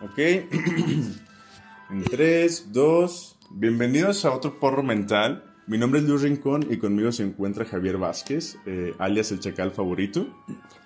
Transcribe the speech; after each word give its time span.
Ok. 0.00 0.18
en 0.18 2.04
3, 2.10 2.72
2. 2.72 3.38
Bienvenidos 3.50 4.24
a 4.24 4.32
otro 4.32 4.58
porro 4.58 4.82
mental. 4.82 5.44
Mi 5.66 5.78
nombre 5.78 6.00
es 6.00 6.06
Luis 6.06 6.22
Rincón 6.22 6.66
y 6.68 6.76
conmigo 6.76 7.10
se 7.10 7.22
encuentra 7.22 7.64
Javier 7.64 7.96
Vázquez, 7.96 8.58
eh, 8.66 8.92
alias 8.98 9.32
el 9.32 9.40
chacal 9.40 9.70
favorito. 9.70 10.26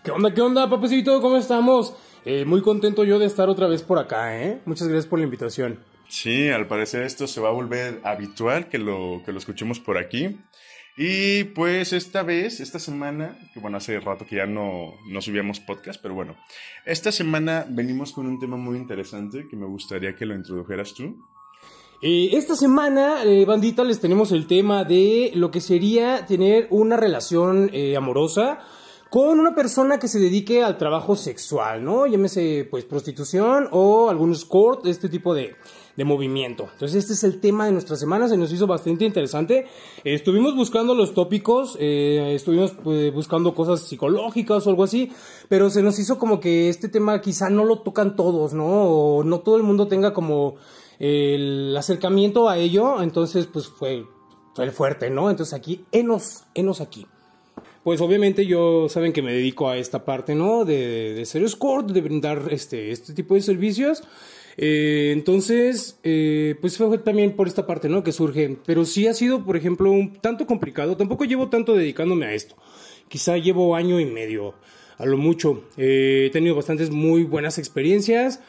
¿Qué 0.04 0.12
onda, 0.12 0.32
qué 0.32 0.40
onda, 0.40 0.70
papacito? 0.70 1.20
¿Cómo 1.20 1.36
estamos? 1.36 1.96
Eh, 2.24 2.44
muy 2.44 2.62
contento 2.62 3.02
yo 3.02 3.18
de 3.18 3.26
estar 3.26 3.48
otra 3.48 3.66
vez 3.66 3.82
por 3.82 3.98
acá, 3.98 4.40
¿eh? 4.40 4.60
Muchas 4.66 4.86
gracias 4.86 5.06
por 5.06 5.18
la 5.18 5.24
invitación. 5.24 5.80
Sí, 6.08 6.48
al 6.48 6.68
parecer 6.68 7.02
esto 7.02 7.26
se 7.26 7.40
va 7.40 7.48
a 7.48 7.52
volver 7.52 8.00
habitual 8.04 8.68
que 8.68 8.78
lo, 8.78 9.20
que 9.26 9.32
lo 9.32 9.38
escuchemos 9.38 9.80
por 9.80 9.98
aquí. 9.98 10.38
Y 11.00 11.44
pues 11.44 11.92
esta 11.92 12.24
vez, 12.24 12.58
esta 12.58 12.80
semana, 12.80 13.38
que 13.54 13.60
bueno, 13.60 13.76
hace 13.76 14.00
rato 14.00 14.26
que 14.26 14.34
ya 14.34 14.46
no, 14.46 14.94
no 15.06 15.22
subíamos 15.22 15.60
podcast, 15.60 16.02
pero 16.02 16.12
bueno, 16.12 16.34
esta 16.84 17.12
semana 17.12 17.64
venimos 17.68 18.12
con 18.12 18.26
un 18.26 18.40
tema 18.40 18.56
muy 18.56 18.76
interesante 18.76 19.46
que 19.48 19.54
me 19.54 19.66
gustaría 19.66 20.16
que 20.16 20.26
lo 20.26 20.34
introdujeras 20.34 20.94
tú. 20.94 21.16
Eh, 22.02 22.30
esta 22.32 22.56
semana, 22.56 23.22
eh, 23.22 23.44
bandita, 23.44 23.84
les 23.84 24.00
tenemos 24.00 24.32
el 24.32 24.48
tema 24.48 24.82
de 24.82 25.30
lo 25.36 25.52
que 25.52 25.60
sería 25.60 26.26
tener 26.26 26.66
una 26.70 26.96
relación 26.96 27.70
eh, 27.72 27.96
amorosa 27.96 28.58
con 29.10 29.40
una 29.40 29.54
persona 29.54 29.98
que 29.98 30.08
se 30.08 30.18
dedique 30.18 30.62
al 30.62 30.76
trabajo 30.76 31.16
sexual, 31.16 31.84
¿no? 31.84 32.06
Llámese, 32.06 32.66
pues, 32.70 32.84
prostitución 32.84 33.68
o 33.72 34.10
algunos 34.10 34.44
court, 34.44 34.86
este 34.86 35.08
tipo 35.08 35.34
de, 35.34 35.56
de 35.98 36.04
movimiento. 36.04 36.68
Entonces 36.74 36.98
este 37.02 37.14
es 37.14 37.24
el 37.24 37.40
tema 37.40 37.66
de 37.66 37.72
nuestra 37.72 37.96
semana, 37.96 38.28
se 38.28 38.36
nos 38.36 38.52
hizo 38.52 38.68
bastante 38.68 39.04
interesante. 39.04 39.66
Estuvimos 40.04 40.54
buscando 40.54 40.94
los 40.94 41.12
tópicos, 41.12 41.76
eh, 41.80 42.34
estuvimos 42.36 42.70
pues, 42.84 43.12
buscando 43.12 43.52
cosas 43.52 43.80
psicológicas 43.80 44.64
o 44.64 44.70
algo 44.70 44.84
así, 44.84 45.10
pero 45.48 45.70
se 45.70 45.82
nos 45.82 45.98
hizo 45.98 46.16
como 46.16 46.38
que 46.38 46.68
este 46.68 46.88
tema 46.88 47.20
quizá 47.20 47.50
no 47.50 47.64
lo 47.64 47.80
tocan 47.80 48.14
todos, 48.14 48.54
¿no? 48.54 48.64
O 48.66 49.24
no 49.24 49.40
todo 49.40 49.56
el 49.56 49.64
mundo 49.64 49.88
tenga 49.88 50.12
como 50.12 50.54
el 51.00 51.76
acercamiento 51.76 52.48
a 52.48 52.58
ello, 52.58 53.02
entonces 53.02 53.46
pues 53.46 53.66
fue, 53.66 54.04
fue 54.54 54.70
fuerte, 54.70 55.10
¿no? 55.10 55.30
Entonces 55.30 55.52
aquí, 55.52 55.84
enos, 55.90 56.44
enos 56.54 56.80
aquí. 56.80 57.08
Pues 57.84 58.00
obviamente 58.00 58.46
yo 58.46 58.88
saben 58.88 59.12
que 59.12 59.22
me 59.22 59.32
dedico 59.32 59.68
a 59.68 59.78
esta 59.78 60.04
parte, 60.04 60.34
¿no? 60.34 60.64
De, 60.64 61.14
de 61.14 61.24
ser 61.24 61.42
escort, 61.42 61.90
de 61.90 62.00
brindar 62.00 62.48
este, 62.50 62.90
este 62.90 63.14
tipo 63.14 63.34
de 63.34 63.40
servicios. 63.40 64.02
Eh, 64.60 65.12
entonces, 65.12 66.00
eh, 66.02 66.56
pues 66.60 66.76
fue 66.76 66.98
también 66.98 67.36
por 67.36 67.46
esta 67.46 67.66
parte, 67.66 67.88
¿no? 67.88 68.02
Que 68.02 68.10
surge. 68.10 68.56
Pero 68.66 68.84
sí 68.84 69.06
ha 69.06 69.14
sido, 69.14 69.44
por 69.44 69.56
ejemplo, 69.56 69.90
un 69.92 70.16
tanto 70.16 70.46
complicado. 70.46 70.96
Tampoco 70.96 71.24
llevo 71.24 71.48
tanto 71.48 71.74
dedicándome 71.74 72.26
a 72.26 72.34
esto. 72.34 72.56
Quizá 73.08 73.36
llevo 73.36 73.76
año 73.76 74.00
y 74.00 74.04
medio, 74.04 74.54
a 74.98 75.06
lo 75.06 75.16
mucho. 75.16 75.62
Eh, 75.76 76.24
he 76.26 76.30
tenido 76.30 76.56
bastantes 76.56 76.90
muy 76.90 77.22
buenas 77.22 77.56
experiencias. 77.58 78.40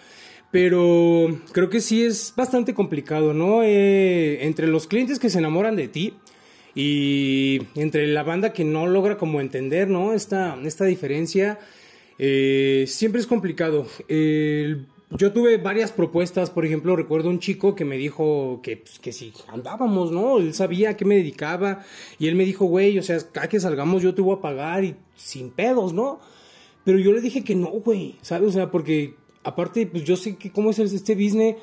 Pero 0.51 1.39
creo 1.51 1.69
que 1.69 1.79
sí 1.79 2.03
es 2.03 2.33
bastante 2.35 2.73
complicado, 2.73 3.35
¿no? 3.35 3.61
entre 3.61 4.65
los 4.65 4.87
clientes 4.87 5.19
que 5.19 5.29
se 5.29 5.37
enamoran 5.37 5.75
de 5.75 5.87
ti 5.87 6.15
y 6.75 7.61
entre 7.75 8.07
la 8.07 8.23
banda 8.23 8.53
que 8.53 8.63
no 8.63 8.87
logra 8.87 9.17
como 9.17 9.41
entender, 9.41 9.89
¿no? 9.89 10.13
Esta, 10.13 10.57
esta 10.63 10.85
diferencia 10.85 11.59
siempre 12.17 13.21
es 13.21 13.27
complicado. 13.27 13.87
Yo 15.11 15.31
tuve 15.31 15.57
varias 15.57 15.91
propuestas, 15.91 16.51
por 16.51 16.65
ejemplo, 16.67 16.95
recuerdo 16.95 17.29
un 17.29 17.39
chico 17.39 17.73
que 17.73 17.83
me 17.83 17.97
dijo 17.97 18.59
que, 18.61 18.77
pues, 18.77 18.99
que 18.99 19.11
si 19.11 19.33
andábamos, 19.47 20.11
¿no? 20.11 20.37
Él 20.37 20.53
sabía 20.53 20.91
a 20.91 20.97
qué 20.97 21.03
me 21.03 21.15
dedicaba 21.15 21.83
y 22.19 22.27
él 22.27 22.35
me 22.35 22.45
dijo, 22.45 22.65
güey, 22.65 22.99
o 22.99 23.01
sea, 23.01 23.17
cada 23.31 23.49
que 23.49 23.59
salgamos 23.59 24.03
yo 24.03 24.13
te 24.13 24.21
voy 24.21 24.37
a 24.37 24.41
pagar 24.41 24.83
y 24.83 24.95
sin 25.15 25.49
pedos, 25.49 25.93
¿no? 25.93 26.19
Pero 26.83 26.99
yo 26.99 27.11
le 27.11 27.21
dije 27.21 27.43
que 27.43 27.55
no, 27.55 27.69
güey, 27.69 28.17
¿sabes? 28.21 28.49
O 28.49 28.51
sea, 28.51 28.69
porque 28.69 29.15
aparte, 29.43 29.87
pues 29.87 30.03
yo 30.03 30.15
sé 30.15 30.35
que 30.35 30.51
cómo 30.51 30.69
es 30.69 30.77
este 30.77 31.15
business, 31.15 31.55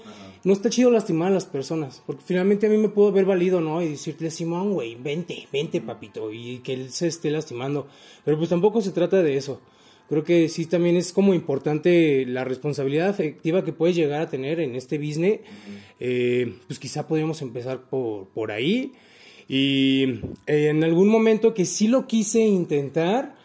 no 0.47 0.52
está 0.52 0.70
chido 0.70 0.91
lastimar 0.91 1.28
a 1.28 1.34
las 1.34 1.44
personas, 1.44 2.03
porque 2.06 2.22
finalmente 2.25 2.66
a 2.66 2.70
mí 2.70 2.78
me 2.78 2.88
pudo 2.88 3.09
haber 3.09 3.25
valido, 3.25 3.60
¿no? 3.60 3.82
Y 3.82 3.88
decirle, 3.88 4.31
Simón, 4.31 4.75
güey, 4.75 4.94
vente, 4.94 5.48
vente, 5.53 5.81
papito, 5.81 6.32
y 6.32 6.59
que 6.59 6.72
él 6.72 6.91
se 6.91 7.09
esté 7.09 7.31
lastimando. 7.31 7.88
Pero 8.25 8.38
pues 8.38 8.48
tampoco 8.48 8.81
se 8.81 8.93
trata 8.93 9.22
de 9.22 9.37
eso 9.37 9.60
creo 10.09 10.22
que 10.22 10.48
sí 10.48 10.66
también 10.66 10.97
es 10.97 11.12
como 11.12 11.34
importante 11.34 12.25
la 12.26 12.44
responsabilidad 12.44 13.09
afectiva 13.09 13.65
que 13.65 13.72
puedes 13.72 13.97
llegar 13.97 14.20
a 14.20 14.28
tener 14.28 14.60
en 14.60 14.76
este 14.76 14.98
business. 14.98 15.41
Eh, 15.98 16.54
pues 16.66 16.78
quizá 16.78 17.06
podríamos 17.06 17.43
empezar 17.43 17.82
por, 17.91 18.28
por 18.28 18.53
ahí. 18.53 18.93
Y 19.49 20.20
eh, 20.47 20.69
en 20.69 20.84
algún 20.84 21.09
momento 21.09 21.54
que 21.54 21.65
sí 21.65 21.88
lo 21.88 22.06
quise 22.06 22.41
intentar, 22.41 23.37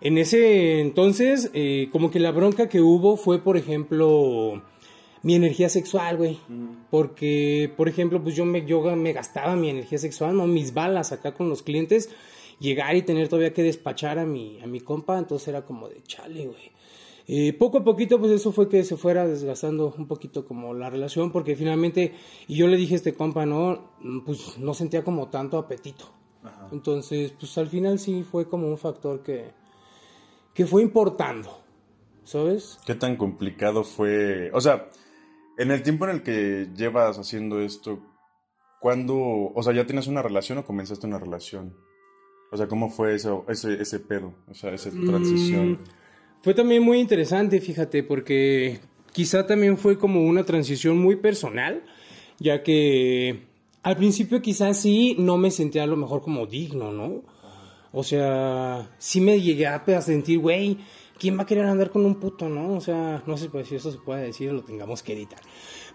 en 0.00 0.18
ese 0.18 0.80
entonces, 0.80 1.50
eh, 1.54 1.88
como 1.92 2.10
que 2.10 2.20
la 2.20 2.30
bronca 2.30 2.68
que 2.68 2.80
hubo 2.80 3.16
fue, 3.16 3.42
por 3.42 3.56
ejemplo, 3.56 4.62
mi 5.22 5.34
energía 5.34 5.68
sexual, 5.68 6.16
güey. 6.16 6.38
Porque, 6.90 7.72
por 7.76 7.88
ejemplo, 7.88 8.22
pues 8.22 8.34
yo 8.34 8.44
me, 8.44 8.64
yo 8.66 8.80
me 8.96 9.12
gastaba 9.12 9.56
mi 9.56 9.70
energía 9.70 9.98
sexual, 9.98 10.36
¿no? 10.36 10.46
Mis 10.46 10.74
balas 10.74 11.12
acá 11.12 11.34
con 11.34 11.48
los 11.48 11.62
clientes 11.62 12.10
llegar 12.60 12.96
y 12.96 13.02
tener 13.02 13.28
todavía 13.28 13.52
que 13.52 13.62
despachar 13.62 14.18
a 14.18 14.26
mi, 14.26 14.60
a 14.60 14.66
mi 14.66 14.80
compa, 14.80 15.18
entonces 15.18 15.48
era 15.48 15.64
como 15.64 15.88
de 15.88 16.02
chale, 16.02 16.46
güey. 16.46 16.72
Eh, 17.30 17.52
poco 17.52 17.78
a 17.78 17.84
poquito, 17.84 18.18
pues 18.18 18.32
eso 18.32 18.52
fue 18.52 18.70
que 18.70 18.82
se 18.84 18.96
fuera 18.96 19.28
desgastando 19.28 19.94
un 19.98 20.06
poquito 20.06 20.46
como 20.46 20.72
la 20.72 20.88
relación, 20.88 21.30
porque 21.30 21.54
finalmente, 21.56 22.14
y 22.46 22.56
yo 22.56 22.66
le 22.66 22.78
dije 22.78 22.94
a 22.94 22.96
este 22.96 23.14
compa, 23.14 23.44
no, 23.44 23.92
pues 24.24 24.58
no 24.58 24.72
sentía 24.72 25.04
como 25.04 25.28
tanto 25.28 25.58
apetito. 25.58 26.06
Entonces, 26.72 27.34
pues 27.38 27.58
al 27.58 27.66
final 27.66 27.98
sí 27.98 28.22
fue 28.22 28.48
como 28.48 28.68
un 28.68 28.78
factor 28.78 29.22
que, 29.22 29.50
que 30.54 30.64
fue 30.64 30.80
importando, 30.80 31.58
¿sabes? 32.24 32.78
¿Qué 32.86 32.94
tan 32.94 33.16
complicado 33.16 33.84
fue? 33.84 34.50
O 34.54 34.60
sea, 34.62 34.88
en 35.58 35.72
el 35.72 35.82
tiempo 35.82 36.04
en 36.06 36.12
el 36.12 36.22
que 36.22 36.68
llevas 36.74 37.18
haciendo 37.18 37.60
esto, 37.60 38.00
¿cuándo, 38.80 39.16
o 39.16 39.62
sea, 39.62 39.74
ya 39.74 39.86
tienes 39.86 40.06
una 40.06 40.22
relación 40.22 40.58
o 40.58 40.64
comenzaste 40.64 41.06
una 41.06 41.18
relación? 41.18 41.76
O 42.52 42.56
sea, 42.56 42.68
¿cómo 42.68 42.88
fue 42.88 43.14
eso, 43.16 43.44
ese, 43.48 43.74
ese 43.82 43.98
pedo? 43.98 44.32
O 44.48 44.54
sea, 44.54 44.72
esa 44.72 44.90
transición. 44.90 45.72
Mm, 45.72 45.78
fue 46.42 46.54
también 46.54 46.82
muy 46.82 46.98
interesante, 47.00 47.60
fíjate, 47.60 48.04
porque 48.04 48.78
quizá 49.12 49.46
también 49.46 49.76
fue 49.76 49.98
como 49.98 50.22
una 50.22 50.44
transición 50.44 50.96
muy 50.96 51.16
personal, 51.16 51.82
ya 52.38 52.62
que 52.62 53.42
al 53.82 53.96
principio 53.96 54.40
quizás 54.40 54.80
sí 54.80 55.16
no 55.18 55.38
me 55.38 55.50
sentía 55.50 55.82
a 55.82 55.88
lo 55.88 55.96
mejor 55.96 56.22
como 56.22 56.46
digno, 56.46 56.92
¿no? 56.92 57.24
O 57.90 58.04
sea, 58.04 58.94
sí 58.98 59.20
me 59.20 59.40
llegué 59.40 59.66
a 59.66 59.82
sentir, 60.02 60.38
güey, 60.38 60.78
¿quién 61.18 61.36
va 61.38 61.42
a 61.42 61.46
querer 61.46 61.66
andar 61.66 61.90
con 61.90 62.04
un 62.04 62.16
puto, 62.16 62.48
no? 62.48 62.74
O 62.74 62.80
sea, 62.80 63.22
no 63.26 63.36
sé 63.36 63.50
si 63.64 63.76
eso 63.76 63.90
se 63.90 63.98
puede 63.98 64.24
decir 64.24 64.52
lo 64.52 64.62
tengamos 64.62 65.02
que 65.02 65.12
editar. 65.12 65.40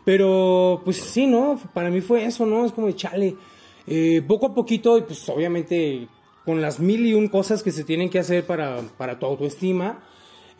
Pero, 0.06 0.82
pues 0.84 0.98
sí, 0.98 1.28
¿no? 1.28 1.60
Para 1.74 1.90
mí 1.90 2.02
fue 2.02 2.26
eso, 2.26 2.46
¿no? 2.46 2.66
Es 2.66 2.72
como 2.72 2.88
de 2.88 2.96
chale. 2.96 3.36
Eh, 3.88 4.22
poco 4.28 4.48
a 4.48 4.54
poquito, 4.54 4.98
y 4.98 5.02
pues 5.02 5.28
obviamente 5.30 6.08
con 6.46 6.62
las 6.62 6.80
mil 6.80 7.06
y 7.06 7.14
un 7.14 7.28
cosas 7.28 7.64
que 7.64 7.72
se 7.72 7.84
tienen 7.84 8.10
que 8.10 8.20
hacer 8.20 8.46
para, 8.46 8.82
para 8.98 9.18
tu 9.18 9.26
autoestima, 9.26 10.04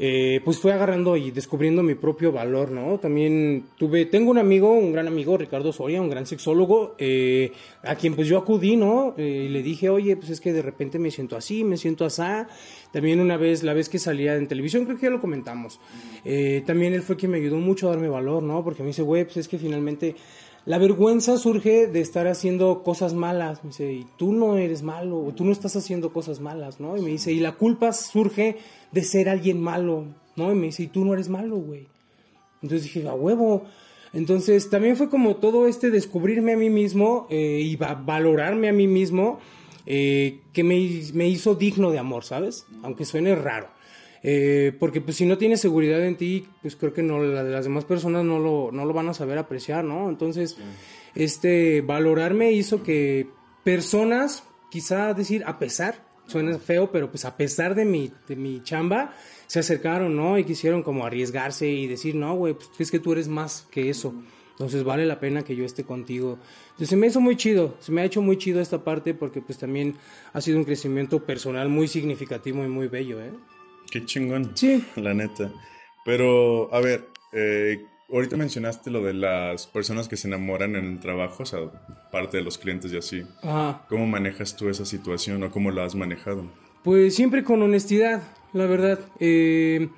eh, 0.06 0.42
pues 0.44 0.60
fui 0.60 0.72
agarrando 0.72 1.16
y 1.16 1.32
descubriendo 1.32 1.82
mi 1.82 1.96
propio 1.96 2.34
valor, 2.34 2.72
¿no? 2.72 3.00
También 3.00 3.68
tuve, 3.78 4.06
tengo 4.06 4.32
un 4.32 4.38
amigo, 4.38 4.74
un 4.74 4.92
gran 4.92 5.08
amigo, 5.08 5.38
Ricardo 5.38 5.72
Soria, 5.72 6.02
un 6.02 6.10
gran 6.10 6.26
sexólogo, 6.26 6.96
eh, 6.98 7.54
a 7.84 7.96
quien 7.96 8.14
pues 8.14 8.28
yo 8.28 8.38
acudí, 8.38 8.76
¿no? 8.76 9.16
Eh, 9.18 9.46
y 9.46 9.48
le 9.48 9.64
dije, 9.64 9.88
oye, 9.88 10.18
pues 10.18 10.30
es 10.32 10.42
que 10.42 10.52
de 10.52 10.62
repente 10.62 11.00
me 11.00 11.10
siento 11.10 11.38
así, 11.38 11.64
me 11.64 11.78
siento 11.78 12.04
así. 12.04 12.22
También 12.92 13.22
una 13.22 13.38
vez, 13.38 13.64
la 13.64 13.74
vez 13.74 13.88
que 13.88 13.98
salía 13.98 14.36
en 14.36 14.50
televisión, 14.50 14.84
creo 14.84 14.98
que 14.98 15.04
ya 15.04 15.10
lo 15.10 15.22
comentamos, 15.22 15.80
también 16.66 16.94
él 16.94 17.02
fue 17.02 17.16
quien 17.16 17.32
me 17.32 17.38
ayudó 17.38 17.56
mucho 17.56 17.88
a 17.88 17.92
darme 17.92 18.10
valor, 18.10 18.44
¿no? 18.44 18.62
Porque 18.62 18.84
me 18.84 18.88
dice, 18.88 19.04
güey, 19.04 19.24
pues 19.24 19.38
es 19.38 19.48
que 19.48 19.58
finalmente 19.58 20.16
la 20.66 20.78
vergüenza 20.78 21.38
surge 21.38 21.88
de 21.88 22.00
estar 22.00 22.28
haciendo 22.28 22.84
cosas 22.84 23.14
malas. 23.14 23.64
Me 23.64 23.70
dice, 23.70 23.92
y 23.92 24.08
tú 24.18 24.32
no 24.32 24.58
eres 24.58 24.82
malo, 24.82 25.20
o 25.20 25.34
tú 25.34 25.44
no 25.44 25.52
estás 25.52 25.76
haciendo 25.76 26.14
cosas 26.14 26.40
malas, 26.40 26.80
¿no? 26.80 26.96
Y 26.96 27.02
me 27.02 27.10
dice, 27.10 27.34
y 27.34 27.40
la 27.40 27.54
culpa 27.54 27.92
surge 27.92 28.58
de 28.92 29.04
ser 29.04 29.28
alguien 29.28 29.62
malo, 29.62 30.06
¿no? 30.36 30.52
Y 30.52 30.56
me 30.56 30.68
dice, 30.68 30.84
y 30.84 30.88
tú 30.88 31.04
no 31.04 31.14
eres 31.14 31.28
malo, 31.28 31.58
güey. 31.58 31.88
Entonces 32.62 32.84
dije, 32.84 33.08
a 33.08 33.14
huevo. 33.14 33.66
Entonces 34.14 34.70
también 34.70 34.96
fue 34.96 35.10
como 35.10 35.36
todo 35.36 35.68
este 35.68 35.92
descubrirme 35.92 36.54
a 36.54 36.58
mí 36.58 36.70
mismo 36.70 37.28
eh, 37.30 37.60
y 37.62 37.76
valorarme 37.76 38.70
a 38.70 38.74
mí 38.74 38.88
mismo 38.88 39.40
eh, 39.86 40.40
que 40.54 40.64
me, 40.64 40.76
me 41.14 41.28
hizo 41.28 41.56
digno 41.56 41.92
de 41.92 42.00
amor, 42.00 42.24
¿sabes? 42.24 42.66
Aunque 42.84 43.06
suene 43.06 43.36
raro. 43.36 43.68
Eh, 44.26 44.72
porque 44.80 45.02
pues 45.02 45.18
si 45.18 45.26
no 45.26 45.38
tienes 45.38 45.60
seguridad 45.60 46.04
en 46.06 46.16
ti, 46.16 46.48
pues 46.62 46.78
creo 46.78 46.94
que 46.94 47.04
no, 47.04 47.22
las 47.22 47.66
demás 47.66 47.84
personas 47.84 48.24
no 48.24 48.40
lo, 48.40 48.72
no 48.72 48.86
lo 48.86 48.94
van 48.94 49.10
a 49.10 49.14
saber 49.14 49.38
apreciar, 49.38 49.84
¿no? 49.84 50.10
Entonces, 50.10 50.58
este, 51.14 51.82
valorarme 51.82 52.54
hizo 52.54 52.84
que 52.84 53.28
personas, 53.66 54.44
quizá 54.70 55.14
decir 55.14 55.44
a 55.46 55.60
pesar, 55.60 56.08
suena 56.26 56.58
feo, 56.58 56.90
pero 56.90 57.10
pues 57.10 57.26
a 57.26 57.36
pesar 57.36 57.76
de 57.76 57.84
mi, 57.84 58.12
de 58.28 58.38
mi 58.38 58.64
chamba, 58.64 59.14
se 59.46 59.60
acercaron, 59.60 60.16
¿no? 60.16 60.38
Y 60.38 60.46
quisieron 60.46 60.84
como 60.84 61.06
arriesgarse 61.06 61.68
y 61.68 61.88
decir, 61.88 62.16
no, 62.16 62.34
güey, 62.36 62.54
pues 62.54 62.70
es 62.80 62.92
que 62.92 63.00
tú 63.00 63.12
eres 63.12 63.28
más 63.28 63.68
que 63.72 63.90
eso. 63.90 64.14
Entonces 64.52 64.84
vale 64.84 65.06
la 65.06 65.20
pena 65.20 65.44
que 65.44 65.56
yo 65.56 65.66
esté 65.66 65.84
contigo. 65.84 66.38
Entonces 66.66 66.90
se 66.90 66.96
me 66.96 67.08
hizo 67.08 67.20
muy 67.20 67.36
chido, 67.36 67.76
se 67.80 67.92
me 67.92 68.02
ha 68.02 68.06
hecho 68.06 68.22
muy 68.22 68.38
chido 68.38 68.62
esta 68.62 68.84
parte 68.84 69.14
porque 69.14 69.42
pues 69.42 69.58
también 69.58 69.96
ha 70.32 70.42
sido 70.42 70.60
un 70.60 70.64
crecimiento 70.64 71.26
personal 71.26 71.70
muy 71.70 71.88
significativo 71.88 72.64
y 72.64 72.68
muy 72.68 72.88
bello, 72.88 73.20
¿eh? 73.20 73.32
Qué 73.94 74.04
chingón. 74.06 74.54
Sí. 74.56 74.84
La 74.96 75.14
neta. 75.14 75.52
Pero, 76.04 76.74
a 76.74 76.82
ver, 76.82 77.10
eh, 77.32 77.86
ahorita 78.12 78.36
mencionaste 78.38 78.90
lo 78.90 79.04
de 79.04 79.14
las 79.14 79.68
personas 79.68 80.08
que 80.08 80.18
se 80.18 80.28
enamoran 80.28 80.76
en 80.76 80.86
el 80.94 81.00
trabajo, 81.00 81.44
o 81.44 81.46
sea, 81.46 81.60
parte 82.12 82.38
de 82.38 82.44
los 82.44 82.58
clientes 82.58 82.92
y 82.92 82.98
así. 82.98 83.24
Ajá. 83.44 83.86
¿Cómo 83.90 84.08
manejas 84.08 84.56
tú 84.56 84.68
esa 84.68 84.84
situación 84.84 85.44
o 85.44 85.52
cómo 85.52 85.70
la 85.70 85.86
has 85.86 85.94
manejado? 85.94 86.44
Pues 86.84 87.16
siempre 87.16 87.44
con 87.44 87.62
honestidad, 87.62 88.24
la 88.52 88.66
verdad. 88.66 89.00
Eh, 89.20 89.90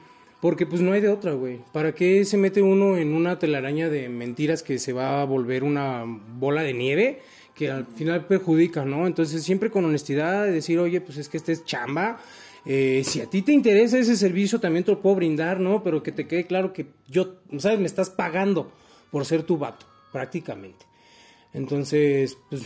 porque 0.42 0.66
pues 0.66 0.82
no 0.82 0.92
hay 0.92 1.00
de 1.00 1.08
otra, 1.08 1.32
güey. 1.32 1.62
¿Para 1.72 1.96
qué 1.96 2.26
se 2.26 2.36
mete 2.36 2.62
uno 2.62 2.98
en 2.98 3.14
una 3.14 3.40
telaraña 3.40 3.88
de 3.88 4.10
mentiras 4.10 4.62
que 4.62 4.78
se 4.78 4.92
va 4.92 5.22
a 5.22 5.26
volver 5.26 5.64
una 5.64 6.04
bola 6.06 6.64
de 6.64 6.74
nieve? 6.74 7.22
Que 7.54 7.72
al 7.72 7.86
final 7.86 8.28
perjudica, 8.28 8.84
¿no? 8.84 9.08
Entonces 9.08 9.42
siempre 9.42 9.72
con 9.72 9.86
honestidad, 9.86 10.46
decir, 10.48 10.80
oye, 10.80 11.00
pues 11.00 11.18
es 11.18 11.30
que 11.30 11.38
este 11.38 11.54
es 11.54 11.64
chamba. 11.64 12.20
Eh, 12.66 13.04
si 13.06 13.22
a 13.22 13.30
ti 13.30 13.42
te 13.42 13.52
interesa 13.52 14.00
ese 14.00 14.16
servicio, 14.16 14.60
también 14.60 14.84
te 14.84 14.92
lo 14.92 15.02
puedo 15.02 15.18
brindar, 15.18 15.60
¿no? 15.60 15.84
Pero 15.84 16.02
que 16.02 16.12
te 16.12 16.28
quede 16.28 16.46
claro 16.46 16.74
que 16.74 16.88
yo, 17.08 17.36
¿sabes? 17.58 17.80
Me 17.80 17.86
estás 17.86 18.10
pagando 18.10 18.72
por 19.12 19.26
ser 19.26 19.44
tu 19.44 19.58
vato, 19.58 19.86
prácticamente. 20.12 20.86
Entonces, 21.54 22.38
pues 22.50 22.64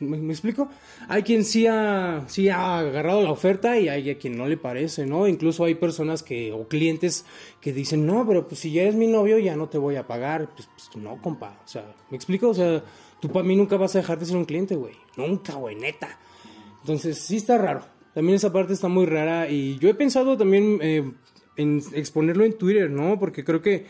¿Me, 0.00 0.30
explico? 0.30 0.68
Hay 1.08 1.22
quien 1.22 1.42
sí 1.42 1.66
ha, 1.66 2.24
sí 2.26 2.50
ha 2.50 2.78
agarrado 2.78 3.22
la 3.22 3.30
oferta 3.30 3.78
y 3.78 3.88
hay 3.88 4.10
a 4.10 4.18
quien 4.18 4.36
no 4.36 4.46
le 4.46 4.58
parece, 4.58 5.06
¿no? 5.06 5.26
Incluso 5.26 5.64
hay 5.64 5.74
personas 5.74 6.22
que, 6.22 6.52
o 6.52 6.68
clientes 6.68 7.24
que 7.62 7.72
dicen, 7.72 8.04
no, 8.04 8.26
pero 8.26 8.46
pues 8.46 8.60
si 8.60 8.72
ya 8.72 8.82
eres 8.82 8.94
mi 8.94 9.06
novio 9.06 9.38
ya 9.38 9.56
no 9.56 9.70
te 9.70 9.78
voy 9.78 9.96
a 9.96 10.06
pagar. 10.06 10.50
Pues, 10.54 10.68
pues 10.74 11.02
no, 11.02 11.20
compa. 11.22 11.62
O 11.64 11.68
sea, 11.68 11.94
¿me 12.10 12.16
explico? 12.16 12.50
O 12.50 12.54
sea, 12.54 12.84
tú 13.20 13.30
para 13.30 13.46
mí 13.46 13.56
nunca 13.56 13.78
vas 13.78 13.94
a 13.96 14.00
dejar 14.00 14.18
de 14.18 14.26
ser 14.26 14.36
un 14.36 14.44
cliente, 14.44 14.76
güey. 14.76 14.94
Nunca, 15.16 15.54
güey, 15.54 15.76
neta. 15.76 16.18
Entonces, 16.82 17.18
sí 17.18 17.36
está 17.36 17.56
raro. 17.56 17.95
También 18.16 18.36
esa 18.36 18.50
parte 18.50 18.72
está 18.72 18.88
muy 18.88 19.04
rara 19.04 19.46
y 19.50 19.78
yo 19.78 19.90
he 19.90 19.94
pensado 19.94 20.38
también 20.38 20.78
eh, 20.80 21.04
en 21.58 21.82
exponerlo 21.92 22.46
en 22.46 22.56
Twitter, 22.56 22.88
¿no? 22.88 23.18
Porque 23.18 23.44
creo 23.44 23.60
que 23.60 23.84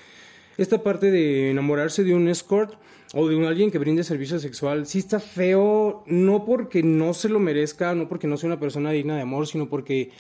esta 0.58 0.82
parte 0.82 1.12
de 1.12 1.52
enamorarse 1.52 2.02
de 2.02 2.12
un 2.12 2.26
escort 2.26 2.75
o 3.14 3.28
de 3.28 3.37
un 3.37 3.44
alguien 3.44 3.70
que 3.70 3.78
brinde 3.78 4.02
servicio 4.02 4.40
sexual, 4.40 4.84
sí 4.88 4.99
está 4.99 5.20
feo, 5.20 6.02
no 6.08 6.44
porque 6.44 6.82
no 6.82 7.14
se 7.14 7.28
lo 7.28 7.38
merezca, 7.38 7.94
no 7.94 8.08
porque 8.08 8.26
no 8.26 8.37
sea 8.37 8.49
una 8.49 8.58
persona 8.58 8.90
digna 8.90 9.14
de 9.14 9.23
amor, 9.23 9.46
sino 9.46 9.69
porque 9.69 10.11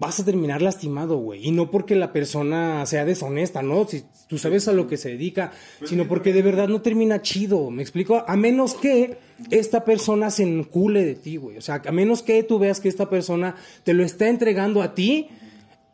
vas 0.00 0.18
a 0.18 0.24
terminar 0.24 0.62
lastimado, 0.62 1.18
güey. 1.18 1.46
Y 1.46 1.50
no 1.50 1.70
porque 1.70 1.94
la 1.94 2.10
persona 2.10 2.86
sea 2.86 3.04
deshonesta, 3.04 3.60
¿no? 3.60 3.86
Si 3.86 4.02
tú 4.28 4.38
sabes 4.38 4.66
a 4.66 4.72
lo 4.72 4.86
que 4.86 4.96
se 4.96 5.10
dedica, 5.10 5.52
sino 5.84 6.08
porque 6.08 6.32
de 6.32 6.40
verdad 6.40 6.68
no 6.68 6.80
termina 6.80 7.20
chido, 7.20 7.70
¿me 7.70 7.82
explico? 7.82 8.24
A 8.26 8.34
menos 8.34 8.72
que 8.72 9.18
esta 9.50 9.84
persona 9.84 10.30
se 10.30 10.44
encule 10.44 11.04
de 11.04 11.16
ti, 11.16 11.36
güey. 11.36 11.58
O 11.58 11.60
sea, 11.60 11.82
a 11.84 11.92
menos 11.92 12.22
que 12.22 12.42
tú 12.42 12.58
veas 12.58 12.80
que 12.80 12.88
esta 12.88 13.10
persona 13.10 13.56
te 13.84 13.92
lo 13.92 14.02
está 14.02 14.28
entregando 14.28 14.80
a 14.80 14.94
ti, 14.94 15.28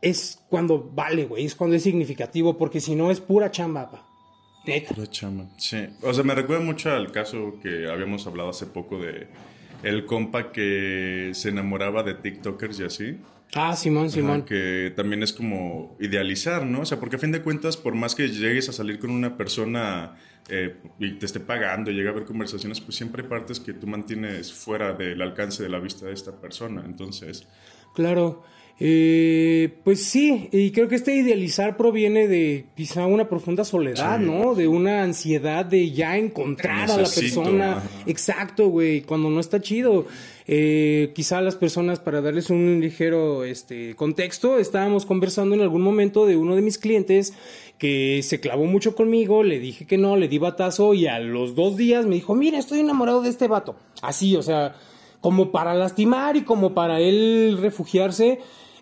es 0.00 0.38
cuando 0.49 0.88
vale, 0.94 1.25
güey. 1.25 1.44
Es 1.44 1.56
cuando 1.56 1.75
es 1.75 1.82
significativo, 1.82 2.56
porque 2.56 2.81
si 2.81 2.94
no 2.94 3.11
es 3.11 3.19
pura 3.19 3.50
chamba, 3.50 3.91
pa. 3.91 4.06
Neta. 4.69 4.94
Pura 4.94 5.09
chamba. 5.09 5.49
Sí. 5.59 5.79
O 6.02 6.14
sea, 6.14 6.23
me 6.23 6.37
recuerda 6.37 6.64
mucho 6.64 6.93
al 6.93 7.11
caso 7.11 7.55
que 7.61 7.91
habíamos 7.91 8.25
hablado 8.29 8.50
hace 8.50 8.67
poco 8.67 9.00
de 9.00 9.26
el 9.82 10.06
compa 10.06 10.52
que 10.52 11.32
se 11.35 11.49
enamoraba 11.49 12.05
de 12.05 12.14
TikTokers 12.14 12.79
y 12.79 12.85
así. 12.85 13.17
Ah, 13.54 13.75
Simón, 13.76 14.10
Simón. 14.10 14.38
Ajá, 14.38 14.44
que 14.46 14.93
también 14.94 15.22
es 15.22 15.32
como 15.32 15.96
idealizar, 16.00 16.66
¿no? 16.66 16.81
O 16.81 16.84
sea, 16.84 16.98
porque 17.00 17.16
a 17.16 17.19
fin 17.19 17.32
de 17.32 17.43
cuentas, 17.43 17.76
por 17.76 17.94
más 17.94 18.14
que 18.14 18.28
llegues 18.28 18.69
a 18.69 18.72
salir 18.72 18.98
con 18.98 19.10
una 19.10 19.37
persona 19.37 20.16
eh, 20.48 20.76
y 20.98 21.12
te 21.12 21.26
esté 21.26 21.40
pagando 21.40 21.90
y 21.90 21.94
llegue 21.94 22.08
a 22.08 22.10
haber 22.12 22.25
conversaciones, 22.25 22.81
pues 22.81 22.96
siempre 22.96 23.22
hay 23.22 23.28
partes 23.28 23.58
que 23.60 23.72
tú 23.72 23.87
mantienes 23.87 24.52
fuera 24.52 24.93
del 24.93 25.22
alcance 25.22 25.62
de 25.62 25.69
la 25.69 25.78
vista 25.78 26.06
de 26.06 26.12
esta 26.12 26.32
persona. 26.40 26.82
Entonces, 26.84 27.46
Claro. 27.94 28.43
Eh, 28.78 29.75
pues 29.84 30.04
sí, 30.04 30.50
y 30.52 30.70
creo 30.70 30.87
que 30.87 30.96
este 30.96 31.14
idealizar 31.16 31.78
proviene 31.78 32.28
de 32.28 32.66
quizá 32.76 33.06
una 33.06 33.26
profunda 33.26 33.64
soledad, 33.64 34.19
Sí. 34.19 34.26
¿no? 34.26 34.54
De 34.54 34.69
una 34.69 35.02
ansiedad 35.02 35.64
de 35.64 35.90
ya 35.92 36.19
encontrar 36.19 36.90
a 36.90 36.96
la 36.99 37.08
persona. 37.08 37.78
ajá. 37.78 37.88
Exacto, 38.06 38.69
güey, 38.69 39.00
cuando 39.00 39.31
no 39.31 39.40
está 39.40 39.60
chido. 39.62 40.06
Eh, 40.48 41.12
quizá 41.14 41.40
las 41.40 41.56
personas, 41.56 41.98
para 41.98 42.20
darles 42.20 42.50
un 42.50 42.81
ligero 42.81 43.44
este, 43.44 43.96
contexto, 43.96 44.58
estábamos 44.58 45.04
conversando 45.04 45.54
en 45.54 45.60
algún 45.60 45.82
momento 45.82 46.25
de 46.25 46.37
uno 46.37 46.54
de 46.54 46.62
mis 46.62 46.78
clientes 46.78 47.34
que 47.78 48.22
se 48.22 48.40
clavó 48.40 48.64
mucho 48.66 48.94
conmigo, 48.94 49.43
le 49.43 49.58
dije 49.58 49.87
que 49.87 49.98
no, 49.98 50.16
le 50.16 50.28
di 50.28 50.38
batazo 50.38 50.94
y 50.94 51.06
a 51.06 51.19
los 51.19 51.54
dos 51.54 51.76
días 51.76 52.06
me 52.06 52.14
dijo, 52.14 52.34
mira, 52.34 52.58
estoy 52.58 52.81
enamorado 52.81 53.22
de 53.22 53.28
este 53.28 53.48
vato. 53.48 53.76
Así, 54.02 54.37
o 54.37 54.43
sea, 54.43 54.76
como 55.20 55.50
para 55.50 55.75
lastimar 55.75 56.37
y 56.37 56.43
como 56.43 56.75
para 56.75 57.00
él 57.00 57.58
refugiarse. 57.60 58.38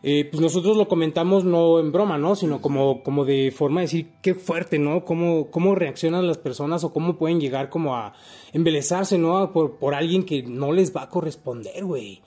Eh, 0.06 0.28
pues 0.30 0.40
nosotros 0.40 0.76
lo 0.76 0.86
comentamos 0.86 1.44
no 1.44 1.80
en 1.80 1.90
broma, 1.90 2.18
¿no? 2.18 2.36
Sino 2.36 2.60
como, 2.60 3.02
como 3.02 3.24
de 3.24 3.50
forma 3.50 3.80
de 3.80 3.86
decir 3.86 4.08
qué 4.20 4.34
fuerte, 4.34 4.78
¿no? 4.78 5.04
Cómo, 5.04 5.50
cómo 5.50 5.74
reaccionan 5.74 6.26
las 6.26 6.36
personas 6.36 6.84
o 6.84 6.92
cómo 6.92 7.16
pueden 7.16 7.40
llegar 7.40 7.70
como 7.70 7.96
a 7.96 8.12
embelezarse, 8.52 9.16
¿no? 9.18 9.50
Por, 9.52 9.78
por 9.78 9.94
alguien 9.94 10.24
que 10.24 10.42
no 10.42 10.72
les 10.72 10.94
va 10.94 11.02
a 11.04 11.08
corresponder, 11.08 11.84
güey. 11.84 12.20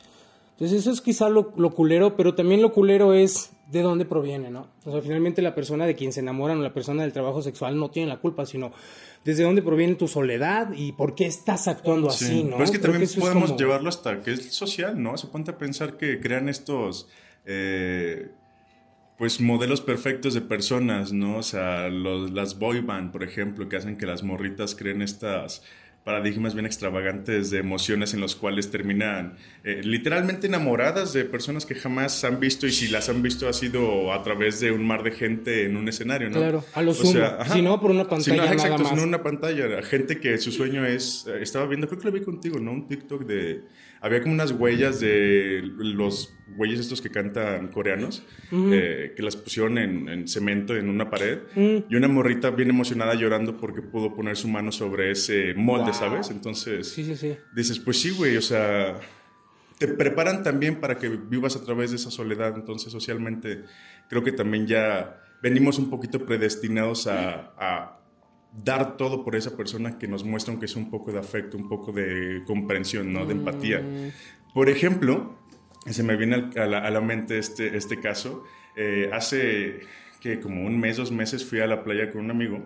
Entonces 0.54 0.80
eso 0.80 0.92
es 0.92 1.02
quizá 1.02 1.30
lo, 1.30 1.54
lo 1.56 1.70
culero, 1.70 2.16
pero 2.16 2.34
también 2.34 2.64
lo 2.64 2.74
culero 2.74 3.14
es 3.14 3.52
de 3.72 3.82
dónde 3.84 4.06
proviene, 4.06 4.50
¿no? 4.50 4.68
O 4.86 4.92
sea, 4.92 5.02
finalmente 5.02 5.44
la 5.44 5.54
persona 5.54 5.86
de 5.86 5.94
quien 5.94 6.12
se 6.12 6.22
enamoran 6.22 6.58
o 6.58 6.64
la 6.64 6.74
persona 6.74 7.04
del 7.04 7.14
trabajo 7.14 7.44
sexual 7.44 7.78
no 7.78 7.92
tiene 7.92 8.10
la 8.10 8.18
culpa, 8.18 8.46
sino 8.48 8.72
desde 9.24 9.44
dónde 9.44 9.62
proviene 9.62 9.94
tu 9.96 10.08
soledad 10.08 10.72
y 10.76 10.94
por 10.94 11.14
qué 11.14 11.28
estás 11.28 11.68
actuando 11.68 12.10
sí. 12.10 12.26
así, 12.26 12.44
¿no? 12.44 12.52
Pero 12.54 12.64
es 12.64 12.72
que 12.72 12.80
Creo 12.80 12.94
también 12.94 13.12
podemos 13.20 13.50
como- 13.52 13.60
llevarlo 13.60 13.90
hasta 13.90 14.22
que 14.22 14.32
es 14.32 14.52
social, 14.56 15.00
¿no? 15.04 15.16
Se 15.18 15.28
ponte 15.28 15.52
a 15.52 15.58
pensar 15.60 15.98
que 15.98 16.20
crean 16.20 16.50
estos. 16.50 17.08
Eh, 17.48 18.30
pues 19.18 19.42
modelos 19.42 19.82
perfectos 19.82 20.34
de 20.36 20.42
personas, 20.42 21.12
¿no? 21.12 21.38
O 21.38 21.44
sea, 21.44 21.90
los, 21.90 22.32
las 22.32 22.60
boy 22.60 22.82
band, 22.82 23.12
por 23.12 23.24
ejemplo, 23.24 23.68
que 23.68 23.78
hacen 23.78 23.98
que 23.98 24.06
las 24.06 24.22
morritas 24.22 24.76
creen 24.76 25.02
estas 25.02 25.64
paradigmas 26.08 26.54
bien 26.54 26.66
extravagantes 26.66 27.50
de 27.52 27.58
emociones 27.60 28.14
en 28.14 28.22
los 28.22 28.38
cuales 28.38 28.72
terminan 28.72 29.36
eh, 29.66 29.82
literalmente 29.84 30.48
enamoradas 30.48 31.12
de 31.12 31.26
personas 31.26 31.66
que 31.66 31.76
jamás 31.76 32.24
han 32.24 32.40
visto 32.40 32.66
y 32.66 32.72
si 32.72 32.88
las 32.88 33.10
han 33.10 33.22
visto 33.22 33.50
ha 33.50 33.52
sido 33.54 34.14
a 34.14 34.24
través 34.24 34.62
de 34.62 34.72
un 34.72 34.88
mar 34.88 35.04
de 35.04 35.12
gente 35.12 35.66
en 35.66 35.76
un 35.76 35.90
escenario, 35.90 36.30
¿no? 36.30 36.38
Claro, 36.38 36.64
a 36.74 36.82
lo 36.82 36.94
sumo. 36.94 37.20
Si 37.54 37.62
no, 37.62 37.82
por 37.82 37.92
una 37.92 38.04
Si 38.06 38.10
pantalla 38.10 38.36
no, 38.38 38.42
nada 38.44 38.54
exacto, 38.54 38.84
más. 38.84 38.90
si 38.90 38.96
no 38.96 39.04
una 39.04 39.22
pantalla. 39.22 39.82
Gente 39.84 40.18
que 40.22 40.38
su 40.38 40.54
sueño 40.54 40.86
es. 40.86 41.28
eh, 41.28 41.40
estaba 41.42 41.66
viendo, 41.68 41.88
creo 41.90 42.00
que 42.00 42.06
lo 42.08 42.14
vi 42.14 42.22
contigo, 42.22 42.58
¿no? 42.58 42.72
Un 42.72 42.88
TikTok 42.88 43.26
de. 43.26 43.64
Había 44.00 44.22
como 44.22 44.34
unas 44.36 44.52
huellas 44.52 45.00
de 45.00 45.62
los 45.78 46.32
güeyes 46.56 46.80
estos 46.80 47.02
que 47.02 47.10
cantan 47.10 47.70
coreanos, 47.70 48.24
eh, 48.54 49.14
que 49.16 49.24
las 49.24 49.36
pusieron 49.36 49.80
en, 49.80 50.08
en 50.08 50.28
cemento 50.28 50.76
en 50.78 50.88
una 50.90 51.10
pared. 51.10 51.40
Y 51.90 51.96
una 51.96 52.08
morrita 52.08 52.52
bien 52.52 52.70
emocionada 52.70 53.16
llorando 53.16 53.58
porque 53.58 53.82
pudo 53.82 54.16
poner 54.16 54.38
su 54.38 54.48
mano 54.48 54.72
sobre 54.72 55.12
ese 55.12 55.54
molde, 55.56 55.86
Wow. 55.92 55.94
¿Sabes? 55.98 56.30
Entonces. 56.30 56.90
Sí, 56.90 57.04
sí, 57.04 57.16
sí. 57.16 57.38
Dices, 57.56 57.80
pues 57.80 58.00
sí, 58.02 58.12
güey, 58.12 58.38
o 58.38 58.42
sea, 58.42 59.00
te 59.78 59.88
preparan 59.88 60.44
también 60.44 60.80
para 60.80 60.98
que 60.98 61.10
vivas 61.10 61.56
a 61.56 61.64
través 61.64 61.92
de 61.92 61.98
esa 61.98 62.12
soledad, 62.12 62.56
entonces 62.56 62.92
socialmente 62.92 63.64
creo 64.10 64.24
que 64.24 64.32
también 64.32 64.68
ya 64.68 65.22
venimos 65.42 65.78
un 65.78 65.90
poquito 65.90 66.26
predestinados 66.26 67.08
a, 67.08 67.54
a 67.58 68.00
dar 68.64 68.98
todo 68.98 69.24
por 69.24 69.36
esa 69.36 69.56
persona 69.56 69.98
que 69.98 70.08
nos 70.08 70.24
muestra 70.24 70.52
aunque 70.52 70.68
sea 70.68 70.82
un 70.82 70.90
poco 70.90 71.12
de 71.12 71.20
afecto, 71.20 71.58
un 71.58 71.70
poco 71.70 71.92
de 71.92 72.44
comprensión, 72.46 73.14
¿no? 73.14 73.26
De 73.26 73.34
empatía. 73.34 73.84
Por 74.54 74.70
ejemplo, 74.70 75.38
se 75.86 76.04
me 76.04 76.16
viene 76.16 76.50
a 76.56 76.66
la, 76.66 76.80
a 76.80 76.90
la 76.90 77.02
mente 77.02 77.38
este, 77.38 77.78
este 77.78 78.00
caso, 78.00 78.44
eh, 78.76 79.10
hace 79.14 79.82
que 80.20 80.40
como 80.40 80.66
un 80.66 80.80
mes, 80.80 80.98
dos 80.98 81.12
meses 81.12 81.46
fui 81.46 81.60
a 81.60 81.68
la 81.68 81.84
playa 81.84 82.12
con 82.12 82.22
un 82.22 82.32
amigo 82.32 82.66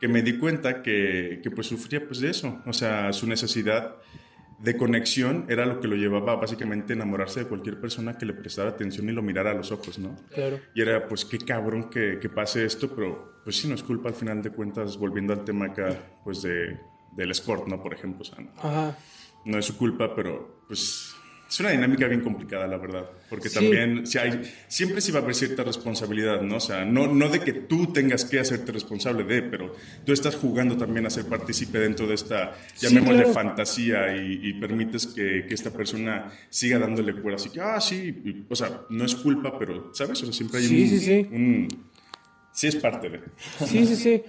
que 0.00 0.08
me 0.08 0.22
di 0.22 0.38
cuenta 0.38 0.82
que, 0.82 1.40
que 1.42 1.50
pues 1.50 1.66
sufría 1.66 2.06
pues 2.06 2.20
de 2.20 2.30
eso, 2.30 2.62
o 2.66 2.72
sea, 2.72 3.12
su 3.12 3.26
necesidad 3.26 3.96
de 4.58 4.76
conexión 4.76 5.46
era 5.48 5.66
lo 5.66 5.80
que 5.80 5.86
lo 5.86 5.94
llevaba 5.94 6.34
básicamente 6.36 6.92
a 6.92 6.96
enamorarse 6.96 7.40
de 7.40 7.46
cualquier 7.46 7.80
persona 7.80 8.18
que 8.18 8.26
le 8.26 8.32
prestara 8.32 8.70
atención 8.70 9.08
y 9.08 9.12
lo 9.12 9.22
mirara 9.22 9.52
a 9.52 9.54
los 9.54 9.70
ojos, 9.70 9.98
¿no? 9.98 10.16
Claro. 10.34 10.58
Y 10.74 10.82
era, 10.82 11.06
pues, 11.06 11.24
qué 11.24 11.38
cabrón 11.38 11.88
que, 11.88 12.18
que 12.20 12.28
pase 12.28 12.64
esto, 12.64 12.92
pero 12.94 13.40
pues 13.44 13.56
sí, 13.56 13.68
no 13.68 13.76
es 13.76 13.82
culpa 13.84 14.08
al 14.08 14.16
final 14.16 14.42
de 14.42 14.50
cuentas, 14.50 14.96
volviendo 14.98 15.32
al 15.32 15.44
tema 15.44 15.66
acá, 15.66 15.96
pues, 16.24 16.42
de, 16.42 16.76
del 17.12 17.30
sport, 17.30 17.68
¿no? 17.68 17.80
Por 17.80 17.94
ejemplo, 17.94 18.22
o 18.22 18.24
sea, 18.24 18.38
no, 18.40 18.50
Ajá. 18.58 18.98
no 19.44 19.58
es 19.58 19.64
su 19.64 19.76
culpa, 19.76 20.14
pero 20.14 20.62
pues 20.66 21.14
es 21.48 21.60
una 21.60 21.70
dinámica 21.70 22.06
bien 22.06 22.20
complicada, 22.20 22.66
la 22.66 22.76
verdad. 22.76 23.08
Porque 23.30 23.48
Sí. 23.48 23.54
también 23.54 24.06
si 24.06 24.18
hay, 24.18 24.40
siempre 24.68 25.00
sí 25.00 25.12
va 25.12 25.20
a 25.20 25.22
haber 25.22 25.34
cierta 25.34 25.64
responsabilidad, 25.64 26.42
¿no? 26.42 26.56
O 26.56 26.60
sea, 26.60 26.84
no, 26.84 27.06
no 27.06 27.28
de 27.30 27.40
que 27.40 27.52
tú 27.54 27.92
tengas 27.92 28.24
que 28.26 28.38
hacerte 28.38 28.70
responsable 28.72 29.24
de, 29.24 29.42
pero 29.42 29.74
tú 30.04 30.12
estás 30.12 30.36
jugando 30.36 30.76
también 30.76 31.06
a 31.06 31.10
ser 31.10 31.24
partícipe 31.24 31.78
dentro 31.78 32.06
de 32.06 32.14
esta, 32.14 32.54
Sí, 32.74 32.86
llamémosle 32.86 33.22
claro. 33.24 33.32
fantasía, 33.32 34.14
y, 34.16 34.40
y 34.42 34.52
permites 34.60 35.06
que, 35.06 35.46
que 35.48 35.54
esta 35.54 35.70
persona 35.72 36.30
siga 36.50 36.78
dándole 36.78 37.14
cuerda. 37.14 37.36
Así 37.36 37.50
que, 37.50 37.60
ah, 37.60 37.80
sí, 37.80 38.20
y, 38.24 38.44
o 38.48 38.54
sea, 38.54 38.82
no 38.90 39.04
es 39.04 39.14
culpa, 39.14 39.58
pero, 39.58 39.90
¿sabes? 39.94 40.20
O 40.22 40.24
sea, 40.26 40.32
siempre 40.34 40.58
hay 40.60 40.66
Sí, 40.66 40.82
un, 40.82 40.88
sí, 40.88 40.98
sí. 41.00 41.26
un- 41.32 41.68
Sí 42.52 42.66
es 42.66 42.76
parte 42.76 43.08
de... 43.08 43.20
Sí, 43.66 43.86
sí, 43.86 43.94
sí. 43.96 44.22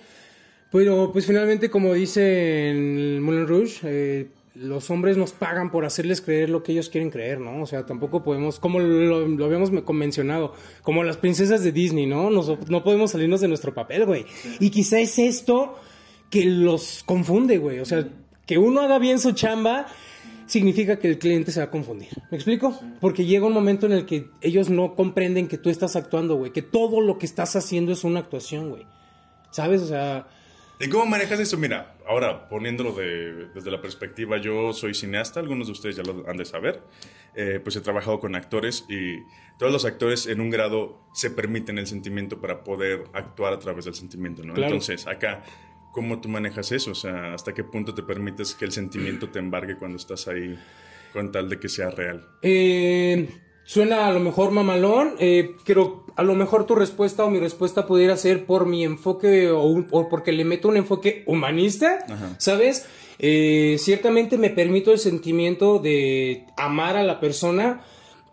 Pero 0.72 1.12
pues 1.12 1.26
finalmente, 1.26 1.68
como 1.72 1.94
dice 1.96 2.70
en 2.70 3.20
Moulin 3.24 3.48
Rouge, 3.48 3.80
eh, 3.86 4.28
los 4.60 4.90
hombres 4.90 5.16
nos 5.16 5.32
pagan 5.32 5.72
por 5.72 5.86
hacerles 5.86 6.20
creer 6.20 6.50
lo 6.50 6.64
que 6.64 6.74
ellos 6.74 6.90
quieren 6.90 7.10
creer, 7.10 7.40
¿no? 7.40 7.62
O 7.62 7.66
sea, 7.66 7.86
tampoco 7.86 8.24
podemos, 8.24 8.60
como 8.60 8.80
lo, 8.80 9.26
lo 9.26 9.46
habíamos 9.46 9.72
convencionado, 9.84 10.54
como 10.84 11.04
las 11.04 11.16
princesas 11.16 11.64
de 11.64 11.72
Disney, 11.72 12.06
¿no? 12.06 12.30
no 12.30 12.84
podemos 12.84 13.12
salirnos 13.12 13.40
de 13.40 13.48
nuestro 13.48 13.74
papel, 13.74 14.06
güey. 14.06 14.26
Y 14.60 14.70
quizá 14.70 15.00
es 15.00 15.18
esto 15.18 15.76
que 16.30 16.44
los 16.44 17.04
confunde, 17.06 17.58
güey. 17.58 17.80
O 17.80 17.86
sea, 17.86 18.06
que 18.46 18.58
uno 18.58 18.82
haga 18.82 19.00
bien 19.00 19.20
su 19.20 19.32
chamba 19.32 19.88
significa 20.46 21.00
que 21.00 21.08
el 21.08 21.20
cliente 21.20 21.52
se 21.52 21.62
va 21.62 21.68
a 21.68 21.72
confundir. 21.72 22.10
¿Me 22.30 22.36
explico? 22.36 22.78
Porque 23.00 23.26
llega 23.26 23.48
un 23.48 23.54
momento 23.54 23.86
en 23.86 23.94
el 23.94 24.06
que 24.06 24.30
ellos 24.42 24.70
no 24.70 24.94
comprenden 24.94 25.48
que 25.48 25.58
tú 25.58 25.70
estás 25.70 25.96
actuando, 25.96 26.36
güey. 26.36 26.52
Que 26.52 26.64
todo 26.64 27.00
lo 27.00 27.18
que 27.18 27.26
estás 27.26 27.56
haciendo 27.56 27.94
es 27.94 28.04
una 28.04 28.20
actuación, 28.20 28.70
güey. 28.70 28.86
¿Sabes? 29.52 29.82
O 29.82 29.88
sea... 29.88 30.28
¿Y 30.80 30.88
cómo 30.88 31.06
manejas 31.06 31.40
eso? 31.40 31.58
Mira, 31.58 31.98
ahora 32.08 32.48
poniéndolo 32.48 32.94
desde 32.94 33.70
la 33.70 33.82
perspectiva, 33.82 34.38
yo 34.38 34.72
soy 34.74 34.94
cineasta, 34.94 35.40
algunos 35.40 35.68
de 35.68 35.74
ustedes 35.74 35.98
ya 35.98 36.04
lo 36.04 36.28
han 36.28 36.38
de 36.38 36.46
saber, 36.46 36.82
eh, 37.36 37.60
pues 37.62 37.76
he 37.76 37.82
trabajado 37.82 38.20
con 38.20 38.36
actores 38.36 38.86
y 38.88 39.18
todos 39.58 39.74
los 39.74 39.84
actores 39.84 40.26
en 40.28 40.40
un 40.40 40.50
grado 40.50 41.02
se 41.14 41.32
permiten 41.32 41.78
el 41.78 41.88
sentimiento 41.88 42.40
para 42.40 42.64
poder 42.64 43.04
actuar 43.14 43.54
a 43.54 43.60
través 43.60 43.86
del 43.86 43.94
sentimiento, 43.94 44.44
¿no? 44.44 44.56
Entonces, 44.56 45.06
acá 45.06 45.44
¿Cómo 45.92 46.22
tú 46.22 46.30
manejas 46.30 46.72
eso? 46.72 46.92
O 46.92 46.96
sea, 46.96 47.34
¿hasta 47.34 47.54
qué 47.54 47.64
punto 47.64 47.94
te 47.96 48.04
permites 48.04 48.54
que 48.54 48.66
el 48.66 48.72
sentimiento 48.72 49.30
te 49.30 49.40
embargue 49.40 49.76
cuando 49.76 49.98
estás 49.98 50.28
ahí 50.28 50.58
con 51.14 51.32
tal 51.32 51.50
de 51.50 51.60
que 51.60 51.68
sea 51.68 51.90
real? 51.90 52.28
Eh, 52.42 53.28
suena 53.70 54.08
a 54.08 54.12
lo 54.12 54.20
mejor 54.20 54.50
mamalón, 54.50 55.14
eh, 55.20 55.56
pero 55.64 56.04
a 56.16 56.24
lo 56.24 56.34
mejor 56.34 56.66
tu 56.66 56.74
respuesta 56.74 57.24
o 57.24 57.30
mi 57.30 57.40
respuesta 57.40 57.86
pudiera 57.86 58.18
ser 58.18 58.48
por 58.48 58.66
mi 58.66 58.84
enfoque 58.84 59.52
o, 59.52 59.86
porque 60.10 60.32
le 60.32 60.44
meto 60.44 60.70
un 60.70 60.78
enfoque 60.78 61.24
humanista, 61.28 62.00
¿sabes? 62.40 62.88
Eh, 63.20 63.76
ciertamente 63.78 64.40
me 64.40 64.50
permito 64.50 64.92
el 64.92 64.98
sentimiento 64.98 65.78
de 65.78 66.48
amar 66.58 66.98
a 66.98 67.04
la 67.04 67.20
persona, 67.20 67.84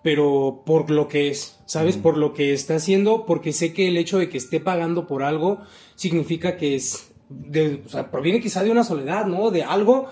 pero 0.03 0.63
por 0.65 0.89
lo 0.91 1.07
que 1.07 1.29
es, 1.29 1.59
¿sabes? 1.67 1.99
Por 1.99 2.17
lo 2.17 2.33
que 2.33 2.55
está 2.55 2.77
haciendo, 2.77 3.27
porque 3.27 3.53
sé 3.53 3.75
que 3.75 3.89
el 3.89 3.99
hecho 3.99 4.17
de 4.17 4.31
que 4.31 4.39
esté 4.39 4.59
pagando 4.59 5.07
por 5.07 5.23
algo 5.23 5.59
significa 5.97 6.57
que 6.57 6.77
es 6.77 7.13
de, 7.29 7.83
o 7.85 7.91
sea, 7.91 8.11
proviene 8.11 8.41
quizá 8.41 8.65
de 8.65 8.71
una 8.71 8.85
soledad, 8.85 9.27
¿no? 9.27 9.51
De 9.51 9.65
algo. 9.65 10.09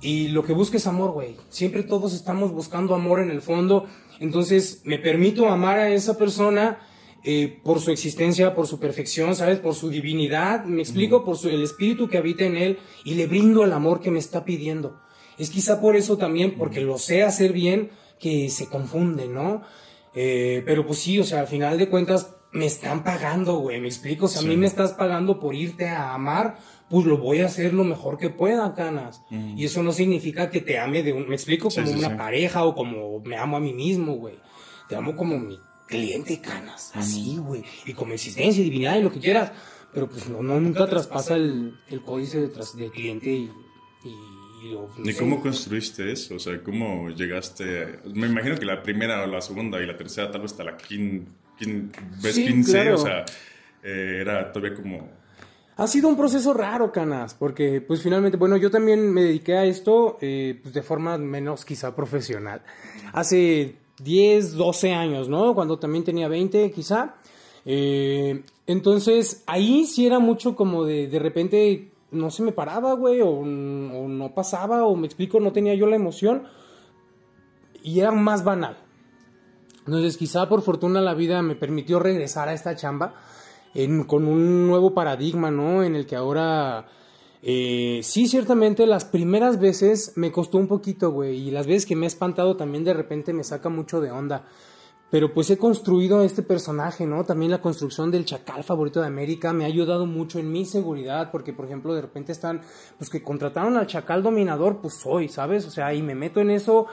Y 0.00 0.28
lo 0.28 0.42
que 0.42 0.52
busca 0.52 0.78
es 0.78 0.86
amor, 0.86 1.12
güey. 1.12 1.36
Siempre 1.50 1.82
todos 1.82 2.14
estamos 2.14 2.52
buscando 2.52 2.94
amor 2.94 3.20
en 3.20 3.30
el 3.30 3.40
fondo. 3.40 3.86
Entonces, 4.20 4.82
me 4.84 4.98
permito 4.98 5.48
amar 5.48 5.78
a 5.78 5.90
esa 5.90 6.16
persona 6.16 6.78
eh, 7.24 7.60
por 7.64 7.80
su 7.80 7.90
existencia, 7.90 8.54
por 8.54 8.66
su 8.66 8.78
perfección, 8.78 9.34
¿sabes? 9.34 9.58
Por 9.58 9.74
su 9.74 9.88
divinidad, 9.88 10.64
me 10.64 10.82
explico, 10.82 11.24
por 11.24 11.38
su, 11.38 11.48
el 11.48 11.62
espíritu 11.62 12.08
que 12.08 12.18
habita 12.18 12.44
en 12.44 12.56
él 12.56 12.78
y 13.04 13.14
le 13.14 13.26
brindo 13.26 13.64
el 13.64 13.72
amor 13.72 14.00
que 14.00 14.10
me 14.10 14.18
está 14.18 14.44
pidiendo. 14.44 15.00
Es 15.38 15.50
quizá 15.50 15.80
por 15.80 15.96
eso 15.96 16.18
también, 16.18 16.54
porque 16.56 16.80
lo 16.80 16.98
sé 16.98 17.22
hacer 17.22 17.52
bien, 17.52 17.90
que 18.20 18.50
se 18.50 18.68
confunde, 18.68 19.26
¿no? 19.26 19.62
Eh, 20.14 20.62
pero 20.66 20.86
pues 20.86 21.00
sí, 21.00 21.18
o 21.18 21.24
sea, 21.24 21.40
al 21.40 21.46
final 21.46 21.78
de 21.78 21.88
cuentas, 21.88 22.34
me 22.52 22.66
están 22.66 23.02
pagando, 23.02 23.56
güey, 23.56 23.80
me 23.80 23.88
explico. 23.88 24.28
Si 24.28 24.38
a 24.38 24.48
mí 24.48 24.56
me 24.56 24.66
estás 24.66 24.92
pagando 24.92 25.40
por 25.40 25.56
irte 25.56 25.88
a 25.88 26.14
amar, 26.14 26.58
pues 26.88 27.06
lo 27.06 27.18
voy 27.18 27.40
a 27.40 27.46
hacer 27.46 27.72
lo 27.72 27.84
mejor 27.84 28.18
que 28.18 28.30
pueda, 28.30 28.74
canas. 28.74 29.22
Mm. 29.30 29.58
Y 29.58 29.64
eso 29.64 29.82
no 29.82 29.92
significa 29.92 30.50
que 30.50 30.60
te 30.60 30.78
ame 30.78 31.02
de 31.02 31.12
un, 31.12 31.28
me 31.28 31.34
explico, 31.34 31.68
como 31.70 31.90
una 31.90 32.16
pareja 32.16 32.64
o 32.64 32.74
como 32.74 33.20
me 33.20 33.36
amo 33.36 33.56
a 33.56 33.60
mí 33.60 33.72
mismo, 33.72 34.14
güey. 34.14 34.36
Te 34.88 34.96
amo 34.96 35.16
como 35.16 35.38
mi 35.38 35.58
cliente, 35.86 36.40
canas. 36.40 36.92
Mm. 36.94 36.98
Así, 36.98 37.36
güey. 37.38 37.64
Y 37.86 37.92
como 37.94 38.14
existencia, 38.14 38.62
divinidad 38.62 38.98
y 38.98 39.02
lo 39.02 39.12
que 39.12 39.20
quieras. 39.20 39.52
Pero 39.92 40.08
pues 40.08 40.28
no, 40.28 40.42
no 40.42 40.60
nunca 40.60 40.86
traspasa 40.86 41.36
el, 41.36 41.78
el 41.88 42.02
códice 42.02 42.40
de, 42.40 42.48
de 42.48 42.90
cliente 42.90 43.30
y, 43.30 43.50
y 45.04 45.14
cómo 45.14 45.40
construiste 45.40 46.10
eso? 46.10 46.36
O 46.36 46.38
sea, 46.38 46.62
¿cómo 46.62 47.10
llegaste? 47.10 48.00
Me 48.14 48.26
imagino 48.26 48.56
que 48.56 48.64
la 48.64 48.82
primera 48.82 49.22
o 49.22 49.26
la 49.26 49.40
segunda 49.40 49.80
y 49.80 49.86
la 49.86 49.96
tercera, 49.96 50.30
tal 50.30 50.42
vez 50.42 50.52
hasta 50.52 50.64
la 50.64 50.76
quinta 50.76 51.30
ves 52.22 52.36
15, 52.36 52.92
o 52.92 52.98
sea, 52.98 53.24
eh, 53.82 54.18
era 54.20 54.50
todavía 54.52 54.76
como... 54.76 55.23
Ha 55.76 55.88
sido 55.88 56.08
un 56.08 56.16
proceso 56.16 56.54
raro, 56.54 56.92
Canas, 56.92 57.34
porque 57.34 57.80
pues 57.80 58.00
finalmente, 58.00 58.36
bueno, 58.36 58.56
yo 58.56 58.70
también 58.70 59.12
me 59.12 59.22
dediqué 59.22 59.56
a 59.56 59.64
esto 59.64 60.18
eh, 60.20 60.60
pues, 60.62 60.72
de 60.72 60.82
forma 60.82 61.18
menos 61.18 61.64
quizá 61.64 61.96
profesional. 61.96 62.62
Hace 63.12 63.74
10, 63.98 64.54
12 64.54 64.92
años, 64.92 65.28
¿no? 65.28 65.52
Cuando 65.54 65.78
también 65.78 66.04
tenía 66.04 66.28
20 66.28 66.70
quizá. 66.70 67.16
Eh, 67.64 68.44
entonces, 68.68 69.42
ahí 69.46 69.84
sí 69.86 70.06
era 70.06 70.20
mucho 70.20 70.54
como 70.54 70.84
de, 70.84 71.08
de 71.08 71.18
repente, 71.18 71.90
no 72.12 72.30
se 72.30 72.44
me 72.44 72.52
paraba, 72.52 72.92
güey, 72.94 73.20
o, 73.20 73.30
o, 73.30 73.44
no 73.44 74.32
pasaba, 74.32 74.84
o 74.84 74.94
me 74.94 75.06
explico, 75.06 75.40
no 75.40 75.52
tenía 75.52 75.74
yo 75.74 75.86
la 75.86 75.96
emoción. 75.96 76.44
Y 77.82 77.98
era 77.98 78.12
más 78.12 78.44
banal. 78.44 78.78
Entonces, 79.86 80.16
quizá 80.16 80.48
por 80.48 80.62
fortuna 80.62 81.00
la 81.00 81.14
vida 81.14 81.42
me 81.42 81.56
permitió 81.56 81.98
regresar 81.98 82.48
a 82.48 82.54
esta 82.54 82.76
chamba 82.76 83.16
con 84.06 84.26
un 84.26 84.66
nuevo 84.66 84.94
paradigma, 84.94 85.50
¿no? 85.50 85.82
En 85.82 85.96
el 85.96 86.06
que 86.06 86.16
ahora, 86.16 86.86
eh, 87.42 88.00
sí, 88.02 88.28
ciertamente 88.28 88.86
las 88.86 89.04
primeras 89.04 89.58
veces 89.58 90.12
me 90.16 90.30
costó 90.30 90.58
un 90.58 90.68
poquito, 90.68 91.10
güey, 91.10 91.48
y 91.48 91.50
las 91.50 91.66
veces 91.66 91.86
que 91.86 91.96
me 91.96 92.06
he 92.06 92.08
espantado 92.08 92.56
también 92.56 92.84
de 92.84 92.94
repente 92.94 93.32
me 93.32 93.44
saca 93.44 93.68
mucho 93.68 94.00
de 94.00 94.10
onda. 94.10 94.44
Pero 95.10 95.32
pues 95.32 95.48
he 95.50 95.58
construido 95.58 96.22
este 96.22 96.42
personaje, 96.42 97.06
¿no? 97.06 97.24
También 97.24 97.52
la 97.52 97.60
construcción 97.60 98.10
del 98.10 98.24
chacal 98.24 98.64
favorito 98.64 99.00
de 99.00 99.06
América 99.06 99.52
me 99.52 99.64
ha 99.64 99.68
ayudado 99.68 100.06
mucho 100.06 100.40
en 100.40 100.50
mi 100.50 100.64
seguridad, 100.64 101.30
porque 101.30 101.52
por 101.52 101.66
ejemplo 101.66 101.94
de 101.94 102.00
repente 102.00 102.32
están, 102.32 102.62
pues 102.98 103.10
que 103.10 103.22
contrataron 103.22 103.76
al 103.76 103.86
chacal 103.86 104.22
dominador, 104.24 104.80
pues 104.80 104.94
soy, 104.94 105.28
¿sabes? 105.28 105.66
O 105.66 105.70
sea, 105.70 105.94
y 105.94 106.02
me 106.02 106.16
meto 106.16 106.40
en 106.40 106.50
eso 106.50 106.86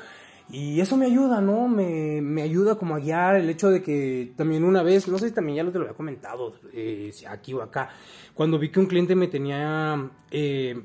y 0.52 0.82
eso 0.82 0.98
me 0.98 1.06
ayuda, 1.06 1.42
¿no? 1.42 1.68
Me, 1.68 2.22
me, 2.22 2.42
ayuda 2.42 2.76
como 2.76 2.96
a 2.96 3.00
guiar 3.00 3.36
el 3.36 3.50
hecho 3.50 3.70
de 3.70 3.82
que 3.82 4.34
también 4.36 4.64
una 4.64 4.84
vez, 4.84 5.08
no 5.08 5.18
sé 5.18 5.30
si 5.30 5.34
también 5.34 5.58
ya 5.58 5.64
lo 5.64 5.72
te 5.72 5.80
lo 5.80 5.86
había 5.86 5.96
comentado, 5.96 6.54
eh, 6.74 7.12
aquí 7.30 7.54
o 7.54 7.62
acá, 7.62 7.90
cuando 8.34 8.60
vi 8.60 8.70
que 8.70 8.80
un 8.80 8.86
cliente 8.86 9.16
me 9.16 9.28
tenía 9.28 10.10
eh, 10.30 10.82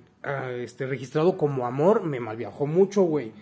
este, 0.58 0.86
registrado 0.86 1.36
como 1.36 1.66
amor, 1.66 2.04
me 2.04 2.20
malviajó 2.20 2.66
mucho, 2.66 3.02
güey. 3.02 3.32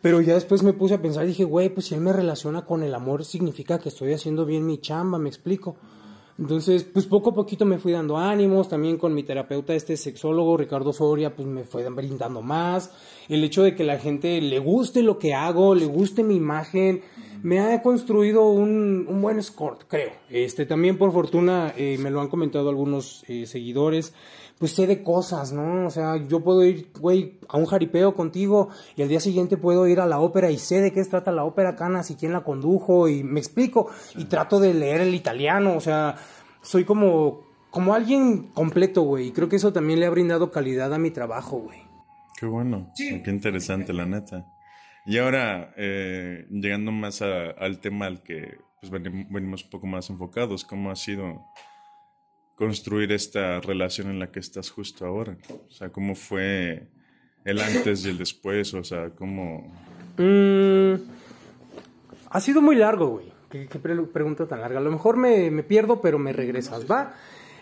Pero 0.00 0.20
ya 0.20 0.34
después 0.34 0.64
me 0.64 0.72
puse 0.72 0.94
a 0.94 1.02
pensar 1.02 1.24
y 1.24 1.28
dije, 1.28 1.44
güey, 1.44 1.68
pues 1.68 1.86
si 1.86 1.94
él 1.94 2.00
me 2.00 2.12
relaciona 2.12 2.64
con 2.64 2.82
el 2.82 2.94
amor, 2.94 3.24
significa 3.24 3.78
que 3.78 3.88
estoy 3.88 4.12
haciendo 4.12 4.44
bien 4.44 4.66
mi 4.66 4.78
chamba, 4.78 5.18
me 5.18 5.28
explico. 5.28 5.76
Entonces, 6.38 6.84
pues 6.84 7.06
poco 7.06 7.30
a 7.30 7.34
poquito 7.34 7.64
me 7.64 7.78
fui 7.78 7.92
dando 7.92 8.16
ánimos, 8.16 8.68
también 8.68 8.96
con 8.96 9.14
mi 9.14 9.22
terapeuta, 9.22 9.74
este 9.74 9.96
sexólogo, 9.96 10.56
Ricardo 10.56 10.92
Soria, 10.92 11.34
pues 11.34 11.46
me 11.46 11.64
fue 11.64 11.88
brindando 11.90 12.42
más. 12.42 12.90
El 13.28 13.44
hecho 13.44 13.62
de 13.62 13.74
que 13.74 13.84
la 13.84 13.98
gente 13.98 14.40
le 14.40 14.58
guste 14.58 15.02
lo 15.02 15.18
que 15.18 15.34
hago, 15.34 15.74
le 15.74 15.86
guste 15.86 16.22
mi 16.22 16.36
imagen, 16.36 17.02
me 17.42 17.60
ha 17.60 17.82
construido 17.82 18.48
un, 18.48 19.06
un 19.08 19.20
buen 19.20 19.42
score, 19.42 19.78
creo. 19.86 20.12
Este, 20.30 20.64
también 20.64 20.96
por 20.96 21.12
fortuna, 21.12 21.74
eh, 21.76 21.98
me 21.98 22.10
lo 22.10 22.20
han 22.20 22.28
comentado 22.28 22.68
algunos 22.68 23.24
eh, 23.28 23.46
seguidores, 23.46 24.14
pues 24.62 24.74
sé 24.76 24.86
de 24.86 25.02
cosas, 25.02 25.52
¿no? 25.52 25.86
O 25.88 25.90
sea, 25.90 26.24
yo 26.28 26.38
puedo 26.38 26.64
ir, 26.64 26.92
güey, 27.00 27.40
a 27.48 27.56
un 27.56 27.66
jaripeo 27.66 28.14
contigo 28.14 28.68
y 28.94 29.02
al 29.02 29.08
día 29.08 29.18
siguiente 29.18 29.56
puedo 29.56 29.88
ir 29.88 29.98
a 29.98 30.06
la 30.06 30.20
ópera 30.20 30.52
y 30.52 30.58
sé 30.58 30.80
de 30.80 30.92
qué 30.92 31.02
trata 31.02 31.32
la 31.32 31.42
ópera 31.42 31.74
Canas 31.74 32.12
y 32.12 32.14
quién 32.14 32.32
la 32.32 32.44
condujo 32.44 33.08
y 33.08 33.24
me 33.24 33.40
explico 33.40 33.90
y 34.16 34.26
trato 34.26 34.60
de 34.60 34.72
leer 34.72 35.00
el 35.00 35.16
italiano, 35.16 35.76
o 35.76 35.80
sea, 35.80 36.14
soy 36.60 36.84
como, 36.84 37.40
como 37.70 37.92
alguien 37.92 38.52
completo, 38.52 39.02
güey, 39.02 39.26
y 39.26 39.32
creo 39.32 39.48
que 39.48 39.56
eso 39.56 39.72
también 39.72 39.98
le 39.98 40.06
ha 40.06 40.10
brindado 40.10 40.52
calidad 40.52 40.94
a 40.94 40.98
mi 40.98 41.10
trabajo, 41.10 41.58
güey. 41.58 41.80
Qué 42.38 42.46
bueno, 42.46 42.92
qué 42.96 43.30
interesante, 43.32 43.92
la 43.92 44.06
neta. 44.06 44.46
Y 45.04 45.18
ahora, 45.18 45.74
eh, 45.76 46.46
llegando 46.50 46.92
más 46.92 47.20
al 47.20 47.80
tema 47.80 48.06
al 48.06 48.22
que 48.22 48.58
pues, 48.80 48.92
venimos 48.92 49.64
un 49.64 49.70
poco 49.70 49.88
más 49.88 50.08
enfocados, 50.08 50.64
¿cómo 50.64 50.92
ha 50.92 50.94
sido 50.94 51.46
construir 52.62 53.10
esta 53.10 53.58
relación 53.60 54.08
en 54.08 54.20
la 54.20 54.30
que 54.30 54.38
estás 54.38 54.70
justo 54.70 55.04
ahora? 55.04 55.36
O 55.68 55.72
sea, 55.72 55.88
¿cómo 55.88 56.14
fue 56.14 56.86
el 57.44 57.60
antes 57.60 58.06
y 58.06 58.10
el 58.10 58.18
después? 58.18 58.72
O 58.74 58.84
sea, 58.84 59.10
¿cómo...? 59.10 59.66
Mm, 60.16 60.94
ha 62.30 62.40
sido 62.40 62.62
muy 62.62 62.76
largo, 62.76 63.08
güey. 63.08 63.32
¿Qué, 63.50 63.66
pregunta 63.66 64.46
tan 64.46 64.60
larga? 64.60 64.78
A 64.78 64.82
lo 64.82 64.92
mejor 64.92 65.16
me, 65.16 65.50
pierdo, 65.64 66.00
pero 66.00 66.20
me 66.20 66.32
regresas, 66.32 66.88
¿va? 66.88 67.14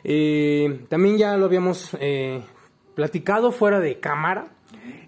Eh, 0.04 0.84
también 0.90 1.16
ya 1.16 1.34
lo 1.38 1.46
habíamos 1.46 1.96
eh, 1.98 2.42
platicado 2.94 3.52
fuera 3.52 3.80
de 3.80 4.00
cámara. 4.00 4.48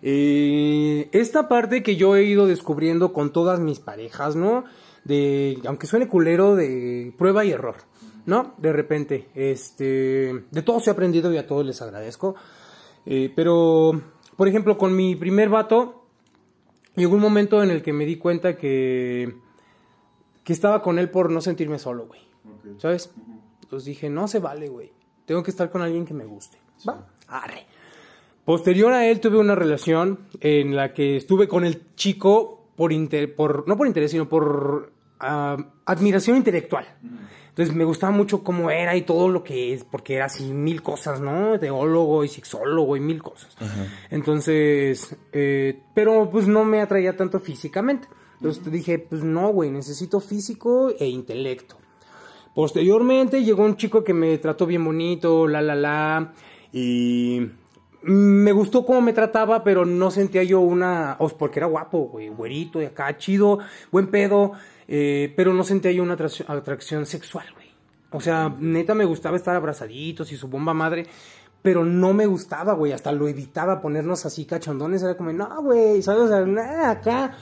Eh, 0.01 1.11
esta 1.13 1.49
parte 1.49 1.83
que 1.83 1.97
yo 1.97 2.17
he 2.17 2.25
ido 2.25 2.47
descubriendo 2.47 3.13
con 3.13 3.31
todas 3.31 3.61
mis 3.61 3.79
parejas, 3.79 4.37
¿no? 4.37 4.65
De, 5.05 5.59
aunque 5.67 5.87
suene 5.87 6.09
culero, 6.09 6.57
de 6.57 7.13
prueba 7.19 7.45
y 7.45 7.51
error. 7.51 7.92
¿No? 8.27 8.55
De 8.59 8.73
repente, 8.73 9.29
este, 9.35 10.45
de 10.51 10.63
todo 10.63 10.81
se 10.81 10.91
ha 10.91 10.93
aprendido 10.93 11.33
y 11.33 11.37
a 11.39 11.47
todos 11.47 11.65
les 11.67 11.81
agradezco. 11.83 12.35
Eh, 13.07 13.33
pero, 13.35 14.01
por 14.37 14.49
ejemplo, 14.49 14.79
con 14.79 14.95
mi 14.95 15.17
primer 15.17 15.49
vato, 15.49 16.05
llegó 16.95 17.15
un 17.15 17.21
momento 17.23 17.63
en 17.63 17.71
el 17.71 17.83
que 17.83 17.93
me 17.93 18.05
di 18.07 18.17
cuenta 18.17 18.57
que, 18.57 19.35
que 20.45 20.53
estaba 20.53 20.83
con 20.83 20.99
él 20.99 21.11
por 21.11 21.31
no 21.31 21.41
sentirme 21.41 21.79
solo, 21.79 22.07
güey. 22.07 22.21
¿Sabes? 22.79 23.13
Entonces 23.63 23.87
dije, 23.87 24.11
no 24.11 24.29
se 24.29 24.39
vale, 24.39 24.69
güey. 24.69 24.93
Tengo 25.25 25.43
que 25.43 25.51
estar 25.51 25.71
con 25.71 25.83
alguien 25.83 26.05
que 26.05 26.15
me 26.15 26.25
guste. 26.25 26.59
Va, 26.89 27.07
arre. 27.29 27.67
Posterior 28.45 28.93
a 28.93 29.07
él 29.07 29.21
tuve 29.21 29.39
una 29.39 29.55
relación 29.55 30.21
en 30.41 30.75
la 30.75 30.93
que 30.93 31.17
estuve 31.17 31.47
con 31.49 31.65
el 31.65 31.95
chico 31.95 32.67
por, 32.77 32.93
inter- 32.93 33.35
por 33.37 33.69
no 33.69 33.77
por 33.77 33.87
interés, 33.87 34.11
sino 34.11 34.29
por 34.29 34.93
ah, 35.21 35.57
admiración 35.87 36.37
intelectual. 36.37 36.87
Entonces 37.53 37.75
me 37.75 37.85
gustaba 37.85 38.13
mucho 38.13 38.43
cómo 38.43 38.71
era 38.71 38.97
y 38.97 39.03
todo 39.03 39.29
lo 39.29 39.45
que 39.45 39.75
es, 39.75 39.85
porque 39.85 40.15
era 40.15 40.25
así 40.25 40.55
mil 40.55 40.81
cosas, 40.81 41.21
¿no? 41.21 41.59
Teólogo 41.59 42.25
y 42.25 42.29
sexólogo 42.29 42.97
y 42.97 43.01
mil 43.01 43.23
cosas. 43.23 43.55
Entonces, 44.09 45.15
eh, 45.33 45.83
pero 45.95 46.31
pues 46.31 46.49
no 46.49 46.65
me 46.65 46.81
atraía 46.81 47.15
tanto 47.15 47.41
físicamente. 47.41 48.09
Entonces 48.37 48.73
dije, 48.73 48.99
pues 48.99 49.23
no, 49.23 49.49
güey, 49.51 49.71
necesito 49.71 50.19
físico 50.19 50.95
e 50.99 51.07
intelecto. 51.07 51.77
Posteriormente 52.55 53.45
llegó 53.45 53.65
un 53.65 53.77
chico 53.77 54.03
que 54.03 54.15
me 54.15 54.39
trató 54.39 54.65
bien 54.65 54.83
bonito, 54.83 55.47
la, 55.47 55.61
la, 55.61 55.75
la, 55.75 56.33
y 56.73 57.51
me 58.03 58.53
gustó 58.53 58.85
cómo 58.85 59.01
me 59.01 59.13
trataba, 59.13 59.63
pero 59.63 59.85
no 59.85 60.11
sentía 60.11 60.43
yo 60.43 60.61
una, 60.61 61.17
o 61.19 61.29
porque 61.29 61.61
era 61.61 61.67
guapo, 61.67 62.09
güey, 62.09 62.29
güerito 62.29 62.81
y 62.81 62.87
acá, 62.87 63.17
chido, 63.17 63.59
buen 63.91 64.09
pedo, 64.09 64.53
eh, 64.89 65.33
pero 65.37 65.53
no 65.55 65.65
sentía 65.65 65.93
yo 65.93 66.03
una 66.03 66.15
atracción, 66.15 66.51
atracción 66.51 67.07
sexual, 67.07 67.47
güey. 67.55 67.69
O 68.11 68.21
sea, 68.21 68.55
neta 68.59 68.95
me 68.95 69.05
gustaba 69.05 69.37
estar 69.37 69.57
abrazaditos 69.57 70.31
y 70.33 70.37
su 70.37 70.49
bomba 70.49 70.75
madre, 70.75 71.07
pero 71.63 71.85
no 71.85 72.13
me 72.13 72.27
gustaba, 72.27 72.75
güey, 72.75 72.93
hasta 72.93 73.13
lo 73.13 73.29
evitaba 73.29 73.81
ponernos 73.81 74.27
así 74.27 74.45
cachondones, 74.45 75.03
era 75.03 75.17
como, 75.17 75.33
no, 75.33 75.63
güey, 75.63 76.03
¿sabes? 76.03 76.23
O 76.23 76.29
sea, 76.29 76.41
nah, 76.45 76.91
acá 76.91 77.37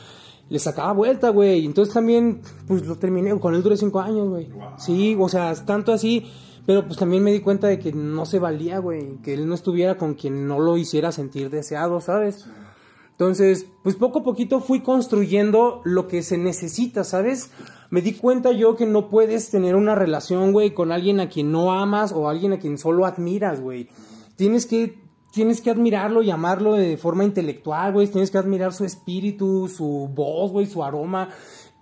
le 0.48 0.58
sacaba 0.58 0.92
vuelta, 0.92 1.30
güey. 1.30 1.64
Entonces 1.64 1.94
también, 1.94 2.42
pues 2.66 2.86
lo 2.86 2.96
terminé, 2.96 3.38
con 3.40 3.54
él 3.54 3.62
duré 3.62 3.76
cinco 3.76 4.00
años, 4.00 4.28
güey. 4.28 4.48
Sí, 4.78 5.16
o 5.18 5.28
sea, 5.28 5.54
tanto 5.64 5.92
así, 5.92 6.30
pero 6.66 6.84
pues 6.84 6.98
también 6.98 7.22
me 7.22 7.32
di 7.32 7.40
cuenta 7.40 7.68
de 7.68 7.78
que 7.78 7.92
no 7.92 8.26
se 8.26 8.38
valía, 8.38 8.78
güey, 8.78 9.16
que 9.22 9.32
él 9.34 9.48
no 9.48 9.54
estuviera 9.54 9.96
con 9.96 10.14
quien 10.14 10.46
no 10.46 10.58
lo 10.58 10.76
hiciera 10.76 11.12
sentir 11.12 11.50
deseado, 11.50 12.00
¿sabes? 12.00 12.46
Entonces, 13.20 13.66
pues 13.82 13.96
poco 13.96 14.20
a 14.20 14.22
poquito 14.22 14.60
fui 14.60 14.80
construyendo 14.80 15.82
lo 15.84 16.08
que 16.08 16.22
se 16.22 16.38
necesita, 16.38 17.04
¿sabes? 17.04 17.50
Me 17.90 18.00
di 18.00 18.14
cuenta 18.14 18.50
yo 18.52 18.76
que 18.76 18.86
no 18.86 19.10
puedes 19.10 19.50
tener 19.50 19.76
una 19.76 19.94
relación, 19.94 20.52
güey, 20.52 20.72
con 20.72 20.90
alguien 20.90 21.20
a 21.20 21.28
quien 21.28 21.52
no 21.52 21.70
amas 21.70 22.12
o 22.12 22.30
alguien 22.30 22.54
a 22.54 22.58
quien 22.58 22.78
solo 22.78 23.04
admiras, 23.04 23.60
güey. 23.60 23.90
Tienes 24.36 24.64
que, 24.64 25.02
tienes 25.32 25.60
que 25.60 25.70
admirarlo 25.70 26.22
y 26.22 26.30
amarlo 26.30 26.72
de 26.72 26.96
forma 26.96 27.22
intelectual, 27.22 27.92
güey. 27.92 28.06
Tienes 28.06 28.30
que 28.30 28.38
admirar 28.38 28.72
su 28.72 28.86
espíritu, 28.86 29.68
su 29.68 30.08
voz, 30.14 30.50
güey, 30.50 30.64
su 30.64 30.82
aroma. 30.82 31.28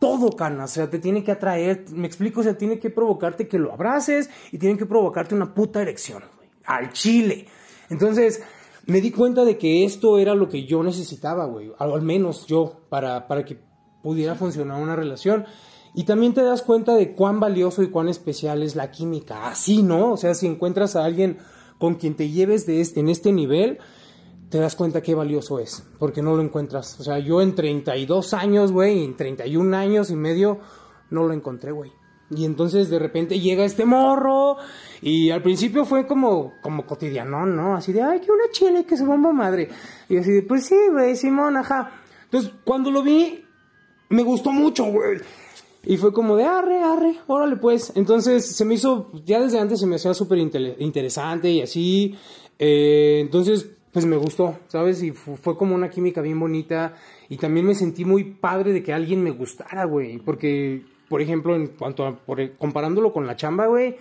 Todo, 0.00 0.32
cana. 0.32 0.64
O 0.64 0.68
sea, 0.68 0.90
te 0.90 0.98
tiene 0.98 1.22
que 1.22 1.30
atraer. 1.30 1.84
Me 1.92 2.08
explico, 2.08 2.40
o 2.40 2.42
sea, 2.42 2.58
tiene 2.58 2.80
que 2.80 2.90
provocarte 2.90 3.46
que 3.46 3.60
lo 3.60 3.72
abraces 3.72 4.28
y 4.50 4.58
tiene 4.58 4.76
que 4.76 4.86
provocarte 4.86 5.36
una 5.36 5.54
puta 5.54 5.80
erección, 5.82 6.24
güey. 6.36 6.48
Al 6.64 6.92
chile. 6.92 7.46
Entonces, 7.90 8.42
me 8.88 9.00
di 9.00 9.10
cuenta 9.12 9.44
de 9.44 9.56
que 9.58 9.84
esto 9.84 10.18
era 10.18 10.34
lo 10.34 10.48
que 10.48 10.64
yo 10.64 10.82
necesitaba, 10.82 11.44
güey. 11.46 11.70
Al 11.78 12.02
menos 12.02 12.46
yo, 12.46 12.80
para, 12.88 13.28
para 13.28 13.44
que 13.44 13.60
pudiera 14.02 14.34
funcionar 14.34 14.82
una 14.82 14.96
relación. 14.96 15.44
Y 15.94 16.04
también 16.04 16.34
te 16.34 16.42
das 16.42 16.62
cuenta 16.62 16.94
de 16.94 17.12
cuán 17.12 17.38
valioso 17.38 17.82
y 17.82 17.88
cuán 17.90 18.08
especial 18.08 18.62
es 18.62 18.76
la 18.76 18.90
química. 18.90 19.48
Así, 19.48 19.82
¿no? 19.82 20.12
O 20.12 20.16
sea, 20.16 20.34
si 20.34 20.46
encuentras 20.46 20.96
a 20.96 21.04
alguien 21.04 21.38
con 21.78 21.94
quien 21.94 22.16
te 22.16 22.30
lleves 22.30 22.66
de 22.66 22.80
este- 22.80 23.00
en 23.00 23.08
este 23.08 23.30
nivel, 23.32 23.78
te 24.48 24.58
das 24.58 24.74
cuenta 24.74 25.02
qué 25.02 25.14
valioso 25.14 25.58
es, 25.58 25.84
porque 25.98 26.22
no 26.22 26.34
lo 26.34 26.42
encuentras. 26.42 26.98
O 26.98 27.04
sea, 27.04 27.18
yo 27.18 27.42
en 27.42 27.54
32 27.54 28.32
años, 28.32 28.72
güey, 28.72 29.04
en 29.04 29.16
31 29.16 29.74
años 29.74 30.10
y 30.10 30.16
medio, 30.16 30.58
no 31.10 31.24
lo 31.24 31.34
encontré, 31.34 31.72
güey. 31.72 31.92
Y 32.30 32.44
entonces 32.44 32.90
de 32.90 32.98
repente 32.98 33.40
llega 33.40 33.64
este 33.64 33.84
morro 33.86 34.56
y 35.00 35.30
al 35.30 35.42
principio 35.42 35.84
fue 35.86 36.06
como, 36.06 36.52
como 36.60 36.84
cotidiano, 36.84 37.46
¿no? 37.46 37.74
Así 37.74 37.92
de, 37.92 38.02
ay, 38.02 38.20
que 38.20 38.30
una 38.30 38.50
chile, 38.52 38.84
que 38.84 38.96
se 38.98 39.04
bomba 39.06 39.32
madre. 39.32 39.68
Y 40.08 40.18
así 40.18 40.30
de, 40.32 40.42
pues 40.42 40.66
sí, 40.66 40.76
güey, 40.92 41.16
Simón, 41.16 41.56
ajá. 41.56 41.90
Entonces, 42.24 42.52
cuando 42.64 42.90
lo 42.90 43.02
vi, 43.02 43.44
me 44.10 44.22
gustó 44.22 44.52
mucho, 44.52 44.84
güey. 44.84 45.18
Y 45.84 45.96
fue 45.96 46.12
como 46.12 46.36
de, 46.36 46.44
arre, 46.44 46.82
arre, 46.82 47.14
órale 47.28 47.56
pues. 47.56 47.92
Entonces 47.94 48.44
se 48.54 48.64
me 48.66 48.74
hizo, 48.74 49.10
ya 49.24 49.40
desde 49.40 49.58
antes 49.58 49.80
se 49.80 49.86
me 49.86 49.96
hacía 49.96 50.12
súper 50.12 50.38
interesante 50.38 51.50
y 51.50 51.62
así. 51.62 52.14
Eh, 52.58 53.20
entonces, 53.22 53.70
pues 53.92 54.04
me 54.04 54.16
gustó, 54.18 54.58
¿sabes? 54.68 55.02
Y 55.02 55.12
fu- 55.12 55.36
fue 55.36 55.56
como 55.56 55.74
una 55.74 55.88
química 55.88 56.20
bien 56.20 56.38
bonita. 56.38 56.94
Y 57.30 57.38
también 57.38 57.64
me 57.64 57.74
sentí 57.74 58.04
muy 58.04 58.24
padre 58.24 58.72
de 58.72 58.82
que 58.82 58.92
alguien 58.92 59.22
me 59.22 59.30
gustara, 59.30 59.84
güey. 59.86 60.18
Porque, 60.18 60.82
por 61.08 61.22
ejemplo, 61.22 61.54
en 61.56 61.68
cuanto 61.68 62.06
a, 62.06 62.16
por- 62.16 62.56
comparándolo 62.56 63.12
con 63.12 63.26
la 63.26 63.36
chamba, 63.36 63.66
güey, 63.66 63.96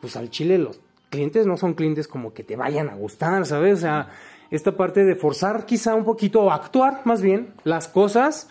pues 0.00 0.16
al 0.16 0.30
chile 0.30 0.58
los 0.58 0.80
clientes 1.10 1.46
no 1.46 1.56
son 1.56 1.74
clientes 1.74 2.08
como 2.08 2.32
que 2.32 2.42
te 2.44 2.56
vayan 2.56 2.88
a 2.88 2.94
gustar, 2.94 3.44
¿sabes? 3.46 3.74
O 3.78 3.80
sea, 3.82 4.08
esta 4.50 4.76
parte 4.76 5.04
de 5.04 5.14
forzar 5.14 5.66
quizá 5.66 5.94
un 5.94 6.04
poquito, 6.04 6.42
o 6.42 6.50
actuar 6.50 7.02
más 7.04 7.22
bien, 7.22 7.54
las 7.64 7.88
cosas 7.88 8.48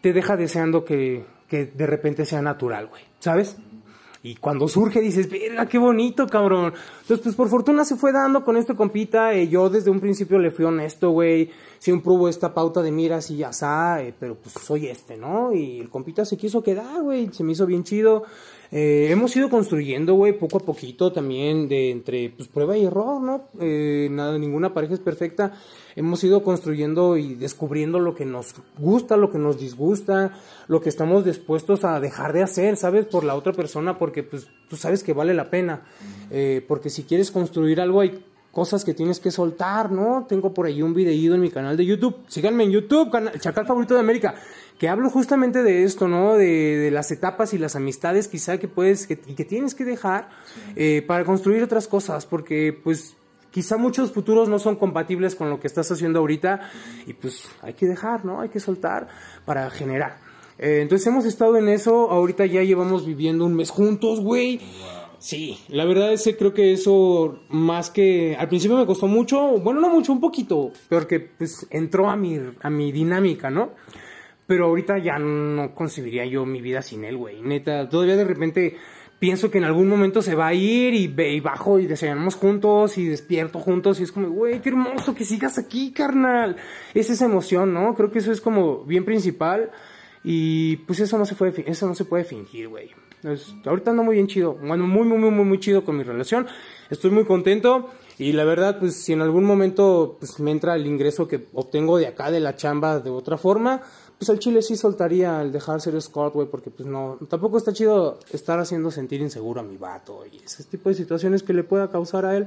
te 0.00 0.12
deja 0.12 0.36
deseando 0.36 0.84
que, 0.84 1.24
que 1.48 1.66
de 1.66 1.86
repente 1.86 2.24
sea 2.24 2.42
natural, 2.42 2.86
güey, 2.88 3.02
¿sabes? 3.20 3.56
Y 4.24 4.36
cuando 4.36 4.68
surge 4.68 5.00
dices, 5.00 5.28
verga, 5.28 5.66
qué 5.66 5.78
bonito, 5.78 6.28
cabrón. 6.28 6.72
Entonces, 7.00 7.24
pues 7.24 7.34
por 7.34 7.48
fortuna 7.48 7.84
se 7.84 7.96
fue 7.96 8.12
dando 8.12 8.44
con 8.44 8.56
este 8.56 8.76
compita. 8.76 9.34
eh, 9.34 9.48
yo 9.48 9.68
desde 9.68 9.90
un 9.90 9.98
principio 9.98 10.38
le 10.38 10.52
fui 10.52 10.64
honesto, 10.64 11.10
güey. 11.10 11.50
Siempre 11.78 12.12
hubo 12.12 12.28
esta 12.28 12.54
pauta 12.54 12.82
de 12.82 12.92
mira, 12.92 13.16
así 13.16 13.36
ya 13.36 13.50
está, 13.50 14.00
eh, 14.00 14.14
pero 14.18 14.36
pues 14.36 14.54
soy 14.64 14.86
este, 14.86 15.16
¿no? 15.16 15.52
Y 15.52 15.80
el 15.80 15.90
compita 15.90 16.24
se 16.24 16.36
quiso 16.36 16.62
quedar, 16.62 17.02
güey. 17.02 17.32
Se 17.32 17.42
me 17.42 17.52
hizo 17.52 17.66
bien 17.66 17.82
chido. 17.82 18.22
Eh, 18.74 19.08
hemos 19.10 19.36
ido 19.36 19.50
construyendo, 19.50 20.14
güey, 20.14 20.32
poco 20.32 20.56
a 20.56 20.60
poquito 20.60 21.12
también 21.12 21.68
de 21.68 21.90
entre 21.90 22.30
pues, 22.30 22.48
prueba 22.48 22.74
y 22.74 22.86
error, 22.86 23.20
¿no? 23.20 23.48
Eh, 23.60 24.08
nada, 24.10 24.38
ninguna 24.38 24.72
pareja 24.72 24.94
es 24.94 25.00
perfecta. 25.00 25.52
Hemos 25.94 26.24
ido 26.24 26.42
construyendo 26.42 27.18
y 27.18 27.34
descubriendo 27.34 27.98
lo 27.98 28.14
que 28.14 28.24
nos 28.24 28.54
gusta, 28.78 29.18
lo 29.18 29.30
que 29.30 29.36
nos 29.36 29.60
disgusta, 29.60 30.32
lo 30.68 30.80
que 30.80 30.88
estamos 30.88 31.26
dispuestos 31.26 31.84
a 31.84 32.00
dejar 32.00 32.32
de 32.32 32.42
hacer, 32.42 32.78
¿sabes? 32.78 33.04
Por 33.04 33.24
la 33.24 33.34
otra 33.34 33.52
persona, 33.52 33.98
porque 33.98 34.22
pues 34.22 34.48
tú 34.70 34.76
sabes 34.76 35.04
que 35.04 35.12
vale 35.12 35.34
la 35.34 35.50
pena. 35.50 35.82
Eh, 36.30 36.64
porque 36.66 36.88
si 36.88 37.02
quieres 37.02 37.30
construir 37.30 37.78
algo 37.78 38.00
hay 38.00 38.24
cosas 38.52 38.84
que 38.84 38.94
tienes 38.94 39.18
que 39.18 39.30
soltar, 39.30 39.90
¿no? 39.90 40.26
Tengo 40.28 40.54
por 40.54 40.66
ahí 40.66 40.82
un 40.82 40.94
videído 40.94 41.34
en 41.34 41.40
mi 41.40 41.50
canal 41.50 41.76
de 41.76 41.86
YouTube. 41.86 42.16
Síganme 42.28 42.64
en 42.64 42.70
YouTube, 42.70 43.10
canal, 43.10 43.38
Chacal 43.40 43.66
Favorito 43.66 43.94
de 43.94 44.00
América, 44.00 44.34
que 44.78 44.88
hablo 44.88 45.10
justamente 45.10 45.62
de 45.62 45.84
esto, 45.84 46.08
¿no? 46.08 46.34
De, 46.34 46.78
de 46.78 46.90
las 46.90 47.10
etapas 47.10 47.54
y 47.54 47.58
las 47.58 47.76
amistades 47.76 48.28
quizá 48.28 48.58
que 48.58 48.68
puedes 48.68 49.06
que, 49.06 49.18
y 49.26 49.34
que 49.34 49.44
tienes 49.44 49.74
que 49.74 49.84
dejar 49.84 50.28
eh, 50.76 51.02
para 51.06 51.24
construir 51.24 51.62
otras 51.62 51.86
cosas, 51.86 52.26
porque 52.26 52.76
pues 52.82 53.14
quizá 53.52 53.76
muchos 53.76 54.10
futuros 54.10 54.48
no 54.48 54.58
son 54.58 54.76
compatibles 54.76 55.36
con 55.36 55.50
lo 55.50 55.60
que 55.60 55.68
estás 55.68 55.92
haciendo 55.92 56.18
ahorita 56.18 56.68
y 57.06 57.12
pues 57.12 57.48
hay 57.60 57.74
que 57.74 57.86
dejar, 57.86 58.24
¿no? 58.24 58.40
Hay 58.40 58.48
que 58.48 58.58
soltar 58.58 59.08
para 59.44 59.70
generar. 59.70 60.16
Eh, 60.58 60.80
entonces 60.80 61.06
hemos 61.06 61.26
estado 61.26 61.56
en 61.56 61.68
eso, 61.68 62.10
ahorita 62.10 62.46
ya 62.46 62.62
llevamos 62.62 63.06
viviendo 63.06 63.44
un 63.44 63.54
mes 63.54 63.70
juntos, 63.70 64.20
güey. 64.20 64.60
Sí, 65.18 65.60
la 65.68 65.84
verdad 65.84 66.12
es 66.12 66.24
que 66.24 66.36
creo 66.36 66.52
que 66.52 66.72
eso 66.72 67.38
más 67.48 67.90
que 67.90 68.34
al 68.36 68.48
principio 68.48 68.76
me 68.76 68.86
costó 68.86 69.06
mucho, 69.06 69.60
bueno, 69.60 69.80
no 69.80 69.88
mucho, 69.88 70.12
un 70.12 70.20
poquito, 70.20 70.72
porque 70.88 71.20
pues 71.20 71.64
entró 71.70 72.10
a 72.10 72.16
mi 72.16 72.40
a 72.60 72.70
mi 72.70 72.90
dinámica, 72.90 73.48
¿no? 73.48 73.70
Pero 74.52 74.66
ahorita 74.66 74.98
ya 74.98 75.18
no 75.18 75.74
concebiría 75.74 76.26
yo 76.26 76.44
mi 76.44 76.60
vida 76.60 76.82
sin 76.82 77.06
él, 77.06 77.16
güey. 77.16 77.40
Neta, 77.40 77.88
todavía 77.88 78.16
de 78.16 78.24
repente 78.24 78.76
pienso 79.18 79.50
que 79.50 79.56
en 79.56 79.64
algún 79.64 79.88
momento 79.88 80.20
se 80.20 80.34
va 80.34 80.48
a 80.48 80.52
ir 80.52 80.92
y, 80.92 81.04
y 81.04 81.40
bajo 81.40 81.78
y 81.78 81.86
desayunamos 81.86 82.34
juntos 82.34 82.98
y 82.98 83.06
despierto 83.06 83.60
juntos 83.60 83.98
y 83.98 84.02
es 84.02 84.12
como, 84.12 84.28
güey, 84.28 84.60
qué 84.60 84.68
hermoso 84.68 85.14
que 85.14 85.24
sigas 85.24 85.56
aquí, 85.56 85.90
carnal. 85.90 86.56
Es 86.92 87.08
esa 87.08 87.24
emoción, 87.24 87.72
¿no? 87.72 87.94
Creo 87.94 88.10
que 88.10 88.18
eso 88.18 88.30
es 88.30 88.42
como 88.42 88.84
bien 88.84 89.06
principal 89.06 89.70
y 90.22 90.76
pues 90.76 91.00
eso 91.00 91.16
no 91.16 91.24
se 91.24 91.34
puede, 91.34 91.64
eso 91.70 91.86
no 91.86 91.94
se 91.94 92.04
puede 92.04 92.24
fingir, 92.24 92.68
güey. 92.68 92.90
Ahorita 93.64 93.92
ando 93.92 94.02
muy 94.02 94.16
bien 94.16 94.26
chido, 94.26 94.54
bueno, 94.54 94.86
muy, 94.86 95.06
muy, 95.06 95.16
muy, 95.16 95.30
muy, 95.30 95.44
muy 95.46 95.60
chido 95.60 95.82
con 95.82 95.96
mi 95.96 96.02
relación. 96.02 96.46
Estoy 96.90 97.10
muy 97.10 97.24
contento 97.24 97.88
y 98.18 98.32
la 98.32 98.44
verdad, 98.44 98.78
pues 98.78 99.02
si 99.02 99.12
en 99.12 99.22
algún 99.22 99.44
momento 99.44 100.16
pues, 100.18 100.40
me 100.40 100.50
entra 100.50 100.74
el 100.74 100.86
ingreso 100.86 101.26
que 101.26 101.46
obtengo 101.54 101.98
de 101.98 102.08
acá 102.08 102.30
de 102.30 102.40
la 102.40 102.56
chamba 102.56 102.98
de 102.98 103.10
otra 103.10 103.38
forma, 103.38 103.80
pues 104.22 104.30
al 104.30 104.38
chile 104.38 104.62
sí 104.62 104.76
soltaría 104.76 105.42
el 105.42 105.50
dejar 105.50 105.80
ser 105.80 106.00
Scott, 106.00 106.34
güey, 106.34 106.46
porque 106.46 106.70
pues 106.70 106.88
no, 106.88 107.18
tampoco 107.28 107.58
está 107.58 107.72
chido 107.72 108.20
estar 108.30 108.60
haciendo 108.60 108.92
sentir 108.92 109.20
inseguro 109.20 109.62
a 109.62 109.64
mi 109.64 109.76
vato 109.76 110.24
y 110.30 110.36
ese 110.36 110.62
tipo 110.62 110.90
de 110.90 110.94
situaciones 110.94 111.42
que 111.42 111.52
le 111.52 111.64
pueda 111.64 111.90
causar 111.90 112.24
a 112.24 112.36
él. 112.36 112.46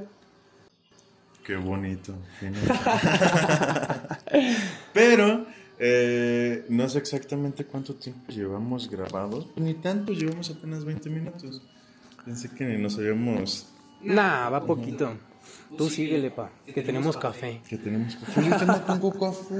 Qué 1.44 1.54
bonito. 1.56 2.14
Pero 4.94 5.44
eh, 5.78 6.64
no 6.70 6.88
sé 6.88 6.96
exactamente 6.96 7.66
cuánto 7.66 7.94
tiempo 7.94 8.32
llevamos 8.32 8.88
grabados. 8.88 9.46
Ni 9.56 9.74
tanto, 9.74 10.14
llevamos 10.14 10.48
apenas 10.48 10.82
20 10.86 11.10
minutos. 11.10 11.60
Pensé 12.24 12.48
que 12.48 12.64
ni 12.64 12.82
nos 12.82 12.96
habíamos... 12.96 13.68
Nah, 14.00 14.48
va 14.48 14.64
poquito. 14.64 15.12
Tú 15.76 15.90
síguele, 15.90 16.30
pa, 16.30 16.50
que 16.64 16.82
tenemos 16.82 17.16
café. 17.16 17.60
Que 17.68 17.76
tenemos 17.76 18.16
café. 18.16 18.42
Yo 18.42 18.66
no 18.66 18.80
tengo 18.82 19.12
café. 19.12 19.54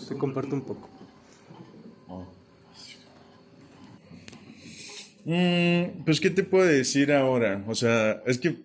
Te 0.08 0.16
comparto 0.16 0.54
un 0.54 0.62
poco. 0.62 0.88
Mm, 5.24 6.04
pues, 6.04 6.20
¿qué 6.20 6.30
te 6.30 6.42
puedo 6.42 6.64
decir 6.64 7.12
ahora? 7.12 7.62
O 7.68 7.74
sea, 7.74 8.22
es 8.26 8.38
que 8.38 8.56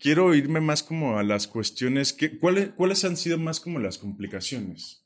quiero 0.00 0.34
irme 0.34 0.60
más 0.60 0.82
como 0.82 1.18
a 1.18 1.22
las 1.22 1.46
cuestiones, 1.46 2.12
que, 2.12 2.38
¿cuáles, 2.38 2.70
¿cuáles 2.70 3.04
han 3.04 3.16
sido 3.16 3.38
más 3.38 3.60
como 3.60 3.78
las 3.78 3.98
complicaciones? 3.98 5.04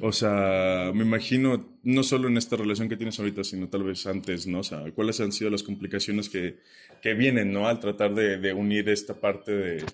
O 0.00 0.12
sea, 0.12 0.92
me 0.94 1.02
imagino, 1.04 1.78
no 1.82 2.02
solo 2.02 2.28
en 2.28 2.36
esta 2.36 2.56
relación 2.56 2.88
que 2.88 2.96
tienes 2.96 3.18
ahorita, 3.18 3.42
sino 3.44 3.68
tal 3.68 3.82
vez 3.82 4.06
antes, 4.06 4.46
¿no? 4.46 4.60
O 4.60 4.62
sea, 4.62 4.84
¿cuáles 4.94 5.20
han 5.20 5.32
sido 5.32 5.50
las 5.50 5.62
complicaciones 5.62 6.28
que, 6.28 6.58
que 7.02 7.14
vienen, 7.14 7.52
¿no? 7.52 7.66
Al 7.66 7.80
tratar 7.80 8.14
de, 8.14 8.38
de 8.38 8.52
unir 8.52 8.88
esta 8.88 9.14
parte 9.14 9.52
de, 9.52 9.84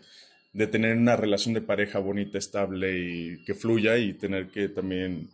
de, 0.52 0.66
tener 0.66 0.96
una 0.96 1.16
relación 1.16 1.54
de 1.54 1.62
pareja 1.62 1.98
bonita, 1.98 2.38
estable 2.38 2.98
y 2.98 3.44
que 3.44 3.54
fluya 3.54 3.96
y 3.96 4.12
tener 4.12 4.48
que 4.48 4.68
también 4.68 5.30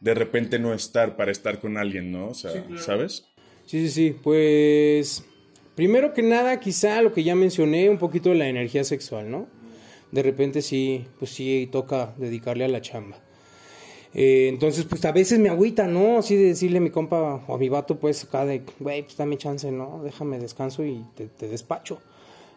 de 0.00 0.14
repente 0.14 0.58
no 0.58 0.72
estar 0.72 1.16
para 1.16 1.32
estar 1.32 1.58
con 1.58 1.76
alguien, 1.76 2.12
¿no? 2.12 2.28
O 2.28 2.34
sea, 2.34 2.52
¿sabes? 2.78 3.24
Sí, 3.66 3.80
sí, 3.80 3.90
sí. 3.90 4.16
Pues, 4.22 5.24
primero 5.74 6.14
que 6.14 6.22
nada, 6.22 6.60
quizá 6.60 7.02
lo 7.02 7.12
que 7.12 7.24
ya 7.24 7.34
mencioné, 7.34 7.90
un 7.90 7.98
poquito 7.98 8.28
de 8.28 8.36
la 8.36 8.48
energía 8.48 8.84
sexual, 8.84 9.30
¿no? 9.30 9.48
De 10.12 10.22
repente 10.22 10.62
sí, 10.62 11.04
pues 11.18 11.32
sí, 11.32 11.68
toca 11.72 12.14
dedicarle 12.16 12.64
a 12.64 12.68
la 12.68 12.80
chamba. 12.80 13.25
Eh, 14.18 14.48
entonces, 14.48 14.86
pues 14.86 15.04
a 15.04 15.12
veces 15.12 15.38
me 15.38 15.50
agüita, 15.50 15.86
¿no? 15.86 16.16
Así 16.16 16.36
de 16.36 16.44
decirle 16.44 16.78
a 16.78 16.80
mi 16.80 16.88
compa 16.88 17.44
o 17.46 17.54
a 17.54 17.58
mi 17.58 17.68
vato, 17.68 17.98
pues 17.98 18.24
acá 18.24 18.46
de, 18.46 18.62
güey, 18.80 19.02
pues 19.02 19.18
dame 19.18 19.36
chance, 19.36 19.70
¿no? 19.70 20.00
Déjame 20.02 20.38
descanso 20.38 20.82
y 20.86 21.04
te, 21.14 21.48
despacho. 21.48 21.98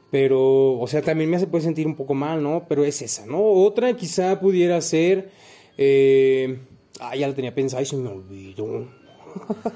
Pero, 0.10 0.80
o 0.80 0.88
sea, 0.88 1.02
también 1.02 1.30
me 1.30 1.36
hace 1.36 1.48
pues, 1.48 1.66
sentir 1.66 1.86
un 1.86 1.98
poco 1.98 2.14
mal, 2.14 2.42
¿no? 2.42 2.66
Pero 2.70 2.86
es 2.86 3.02
esa, 3.02 3.26
¿no? 3.26 3.44
Otra 3.44 3.94
quizá 3.98 4.40
pudiera 4.40 4.80
ser, 4.80 5.32
eh, 5.78 6.60
ah, 7.02 7.18
ya 7.18 7.28
la 7.28 7.36
tenía 7.36 7.54
pensada 7.54 7.82
y 7.82 7.86
se 7.86 7.98
me 7.98 8.08
olvidó. 8.08 8.88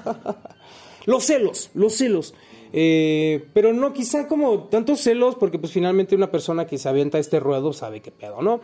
los 1.04 1.22
celos, 1.22 1.70
los 1.74 1.92
celos. 1.94 2.34
Eh, 2.72 3.44
pero 3.52 3.74
no 3.74 3.92
quizá 3.92 4.26
como 4.26 4.64
tantos 4.64 5.00
celos, 5.00 5.34
porque 5.34 5.58
pues 5.58 5.70
finalmente 5.70 6.16
una 6.16 6.30
persona 6.30 6.66
que 6.66 6.78
se 6.78 6.88
avienta 6.88 7.18
este 7.18 7.40
ruedo 7.40 7.74
sabe 7.74 8.00
qué 8.00 8.10
pedo, 8.10 8.40
¿no? 8.40 8.62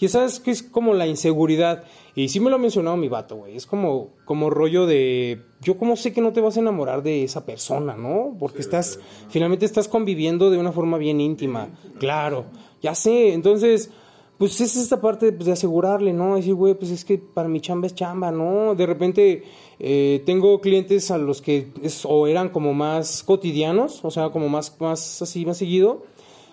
Quizás 0.00 0.40
que 0.40 0.50
es 0.50 0.62
como 0.62 0.94
la 0.94 1.06
inseguridad. 1.06 1.84
Y 2.14 2.30
sí 2.30 2.40
me 2.40 2.48
lo 2.48 2.56
ha 2.56 2.58
mencionado 2.58 2.96
mi 2.96 3.10
vato, 3.10 3.36
güey. 3.36 3.54
Es 3.54 3.66
como, 3.66 4.08
como 4.24 4.48
rollo 4.48 4.86
de. 4.86 5.42
Yo, 5.60 5.76
como 5.76 5.94
sé 5.94 6.14
que 6.14 6.22
no 6.22 6.32
te 6.32 6.40
vas 6.40 6.56
a 6.56 6.60
enamorar 6.60 7.02
de 7.02 7.22
esa 7.22 7.44
persona, 7.44 7.94
¿no? 7.96 8.34
Porque 8.40 8.62
estás. 8.62 8.98
Finalmente 9.28 9.66
estás 9.66 9.88
conviviendo 9.88 10.50
de 10.50 10.56
una 10.56 10.72
forma 10.72 10.96
bien 10.96 11.20
íntima. 11.20 11.68
Claro, 11.98 12.46
ya 12.80 12.94
sé. 12.94 13.34
Entonces, 13.34 13.90
pues 14.38 14.58
es 14.62 14.74
esta 14.76 15.02
parte 15.02 15.32
pues, 15.32 15.44
de 15.44 15.52
asegurarle, 15.52 16.14
¿no? 16.14 16.36
Decir, 16.36 16.54
güey, 16.54 16.72
pues 16.72 16.90
es 16.90 17.04
que 17.04 17.18
para 17.18 17.50
mi 17.50 17.60
chamba 17.60 17.86
es 17.86 17.94
chamba, 17.94 18.30
¿no? 18.30 18.74
De 18.74 18.86
repente 18.86 19.42
eh, 19.78 20.22
tengo 20.24 20.62
clientes 20.62 21.10
a 21.10 21.18
los 21.18 21.42
que 21.42 21.68
es, 21.82 22.06
o 22.06 22.26
eran 22.26 22.48
como 22.48 22.72
más 22.72 23.22
cotidianos, 23.22 24.02
o 24.02 24.10
sea, 24.10 24.30
como 24.30 24.48
más, 24.48 24.74
más 24.80 25.20
así, 25.20 25.44
más 25.44 25.58
seguido 25.58 26.04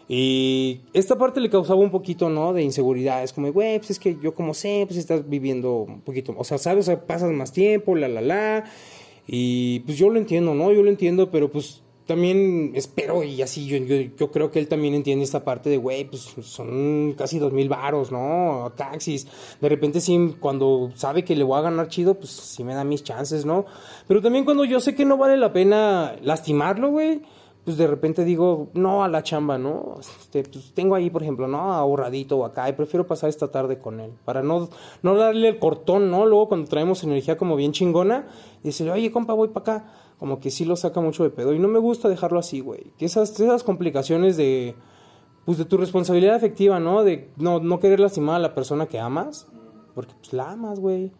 y 0.10 0.82
esta 0.94 1.18
parte 1.18 1.42
le 1.42 1.50
causaba 1.50 1.80
un 1.80 1.92
poquito, 1.92 2.30
¿no? 2.30 2.54
De 2.54 2.64
inseguridad. 2.64 3.24
Es 3.24 3.34
como, 3.34 3.52
güey, 3.52 3.78
pues 3.80 3.92
es 3.92 4.00
que 4.00 4.18
yo 4.22 4.34
como 4.34 4.54
sé, 4.54 4.86
pues 4.88 4.98
estás 4.98 5.28
viviendo 5.28 5.82
un 5.82 6.02
poquito, 6.02 6.34
o 6.38 6.44
sea, 6.44 6.58
sabes, 6.58 6.86
o 6.86 6.92
sea, 6.92 7.06
pasas 7.06 7.32
más 7.32 7.52
tiempo, 7.52 7.96
la, 7.96 8.08
la, 8.08 8.22
la. 8.22 8.64
Y 9.28 9.82
pues 9.82 9.98
yo 9.98 10.10
lo 10.10 10.18
entiendo, 10.18 10.54
¿no? 10.54 10.72
Yo 10.72 10.82
lo 10.82 10.90
entiendo, 10.90 11.30
pero 11.30 11.52
pues 11.52 11.84
también 12.06 12.72
espero 12.74 13.22
y 13.22 13.42
así 13.42 13.68
yo, 13.68 13.78
yo, 13.78 14.32
creo 14.32 14.50
que 14.50 14.60
él 14.60 14.70
también 14.70 14.94
entiende 14.94 15.26
esta 15.26 15.44
parte 15.44 15.70
de, 15.70 15.76
güey, 15.76 16.06
pues 16.06 16.34
son 16.40 17.14
casi 17.18 17.38
dos 17.38 17.52
mil 17.52 17.68
varos, 17.68 18.10
¿no? 18.10 18.72
Taxis. 18.78 19.28
De 19.60 19.68
repente 19.68 20.00
sí, 20.00 20.36
cuando 20.40 20.90
sabe 20.96 21.26
que 21.26 21.36
le 21.36 21.44
voy 21.44 21.60
a 21.60 21.64
ganar 21.64 21.90
chido, 21.90 22.16
pues 22.16 22.32
sí 22.32 22.64
me 22.64 22.74
da 22.74 22.86
mis 22.86 23.04
chances, 23.04 23.46
¿no? 23.46 23.66
Pero 24.08 24.22
también 24.22 24.46
cuando 24.46 24.64
yo 24.64 24.80
sé 24.80 24.96
que 24.96 25.04
no 25.04 25.18
vale 25.18 25.36
la 25.36 25.52
pena 25.52 26.16
lastimarlo, 26.22 26.92
güey 26.92 27.22
pues 27.68 27.76
de 27.76 27.86
repente 27.86 28.24
digo, 28.24 28.70
no 28.76 29.04
a 29.04 29.10
la 29.10 29.24
chamba, 29.24 29.58
¿no? 29.58 29.96
Este, 30.00 30.42
pues 30.44 30.72
tengo 30.74 30.96
ahí, 30.96 31.10
por 31.10 31.22
ejemplo, 31.22 31.50
¿no? 31.50 31.74
Ahorradito 31.74 32.38
o 32.38 32.46
acá, 32.46 32.70
y 32.70 32.72
prefiero 32.72 33.06
pasar 33.06 33.30
esta 33.30 33.52
tarde 33.52 33.78
con 33.78 34.00
él, 34.00 34.14
para 34.24 34.42
no, 34.42 34.70
no 35.04 35.16
darle 35.18 35.50
el 35.50 35.60
cortón, 35.60 36.10
¿no? 36.10 36.26
Luego 36.26 36.48
cuando 36.48 36.70
traemos 36.70 37.04
energía 37.04 37.36
como 37.36 37.58
bien 37.58 37.74
chingona, 37.74 38.26
y 38.64 38.68
decirle, 38.68 38.94
oye, 38.94 39.12
compa, 39.12 39.34
voy 39.34 39.50
para 39.50 39.80
acá, 39.80 39.92
como 40.18 40.40
que 40.40 40.50
sí 40.50 40.64
lo 40.64 40.78
saca 40.78 41.02
mucho 41.02 41.24
de 41.24 41.30
pedo, 41.30 41.54
y 41.54 41.60
no 41.60 41.68
me 41.68 41.80
gusta 41.80 42.08
dejarlo 42.08 42.40
así, 42.40 42.62
güey. 42.62 42.94
Que 42.98 43.04
esas, 43.04 43.38
esas 43.38 43.66
complicaciones 43.66 44.38
de, 44.38 44.74
pues 45.44 45.58
de 45.58 45.66
tu 45.66 45.76
responsabilidad 45.76 46.36
afectiva, 46.36 46.80
¿no? 46.80 47.04
De 47.04 47.32
no, 47.36 47.60
no 47.60 47.82
querer 47.82 48.00
lastimar 48.00 48.38
a 48.38 48.40
la 48.40 48.56
persona 48.56 48.86
que 48.86 48.98
amas, 48.98 49.46
porque 49.94 50.14
pues 50.18 50.32
la 50.32 50.52
amas, 50.52 50.80
güey. 50.80 51.12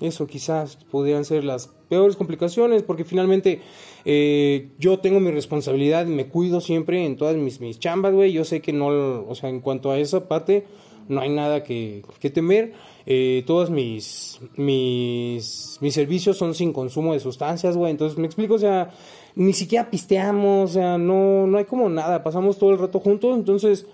Eso 0.00 0.26
quizás 0.26 0.76
pudieran 0.90 1.24
ser 1.24 1.44
las 1.44 1.68
peores 1.88 2.16
complicaciones, 2.16 2.82
porque 2.82 3.04
finalmente 3.04 3.60
eh, 4.04 4.70
yo 4.78 5.00
tengo 5.00 5.20
mi 5.20 5.30
responsabilidad, 5.30 6.06
me 6.06 6.28
cuido 6.28 6.60
siempre 6.60 7.04
en 7.04 7.16
todas 7.16 7.36
mis, 7.36 7.60
mis 7.60 7.78
chambas, 7.78 8.14
güey. 8.14 8.32
Yo 8.32 8.44
sé 8.44 8.60
que 8.60 8.72
no, 8.72 8.88
o 8.88 9.34
sea, 9.34 9.48
en 9.50 9.60
cuanto 9.60 9.90
a 9.90 9.98
esa 9.98 10.28
parte, 10.28 10.66
no 11.08 11.20
hay 11.20 11.30
nada 11.30 11.64
que, 11.64 12.04
que 12.20 12.30
temer. 12.30 12.72
Eh, 13.06 13.42
todos 13.46 13.70
mis, 13.70 14.38
mis, 14.56 15.78
mis 15.80 15.94
servicios 15.94 16.36
son 16.36 16.54
sin 16.54 16.72
consumo 16.72 17.14
de 17.14 17.20
sustancias, 17.20 17.76
güey. 17.76 17.90
Entonces, 17.90 18.18
me 18.18 18.26
explico, 18.26 18.54
o 18.54 18.58
sea, 18.58 18.90
ni 19.34 19.52
siquiera 19.52 19.90
pisteamos, 19.90 20.70
o 20.70 20.72
sea, 20.74 20.98
no, 20.98 21.46
no 21.46 21.58
hay 21.58 21.64
como 21.64 21.88
nada, 21.88 22.22
pasamos 22.22 22.58
todo 22.58 22.70
el 22.70 22.78
rato 22.78 23.00
juntos, 23.00 23.36
entonces 23.36 23.86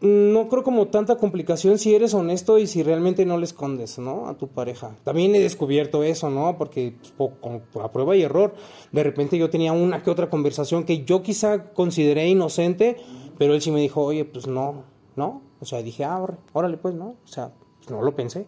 no 0.00 0.48
creo 0.48 0.62
como 0.62 0.88
tanta 0.88 1.16
complicación 1.16 1.78
si 1.78 1.94
eres 1.94 2.14
honesto 2.14 2.58
y 2.58 2.66
si 2.66 2.82
realmente 2.82 3.26
no 3.26 3.36
le 3.36 3.44
escondes, 3.44 3.98
¿no? 3.98 4.28
A 4.28 4.36
tu 4.36 4.48
pareja. 4.48 4.96
También 5.04 5.34
he 5.34 5.40
descubierto 5.40 6.02
eso, 6.02 6.30
¿no? 6.30 6.56
Porque 6.56 6.94
pues, 7.16 7.30
a 7.82 7.92
prueba 7.92 8.16
y 8.16 8.22
error, 8.22 8.54
de 8.92 9.02
repente 9.02 9.36
yo 9.36 9.50
tenía 9.50 9.72
una 9.72 10.02
que 10.02 10.10
otra 10.10 10.30
conversación 10.30 10.84
que 10.84 11.04
yo 11.04 11.22
quizá 11.22 11.72
consideré 11.72 12.28
inocente, 12.28 12.96
pero 13.36 13.54
él 13.54 13.60
sí 13.60 13.70
me 13.70 13.80
dijo, 13.80 14.02
oye, 14.02 14.24
pues 14.24 14.46
no, 14.46 14.84
¿no? 15.16 15.42
O 15.60 15.66
sea, 15.66 15.82
dije, 15.82 16.04
ah, 16.04 16.24
órale, 16.52 16.78
pues, 16.78 16.94
¿no? 16.94 17.16
O 17.22 17.26
sea, 17.26 17.52
pues, 17.78 17.90
no 17.90 18.00
lo 18.00 18.14
pensé. 18.16 18.46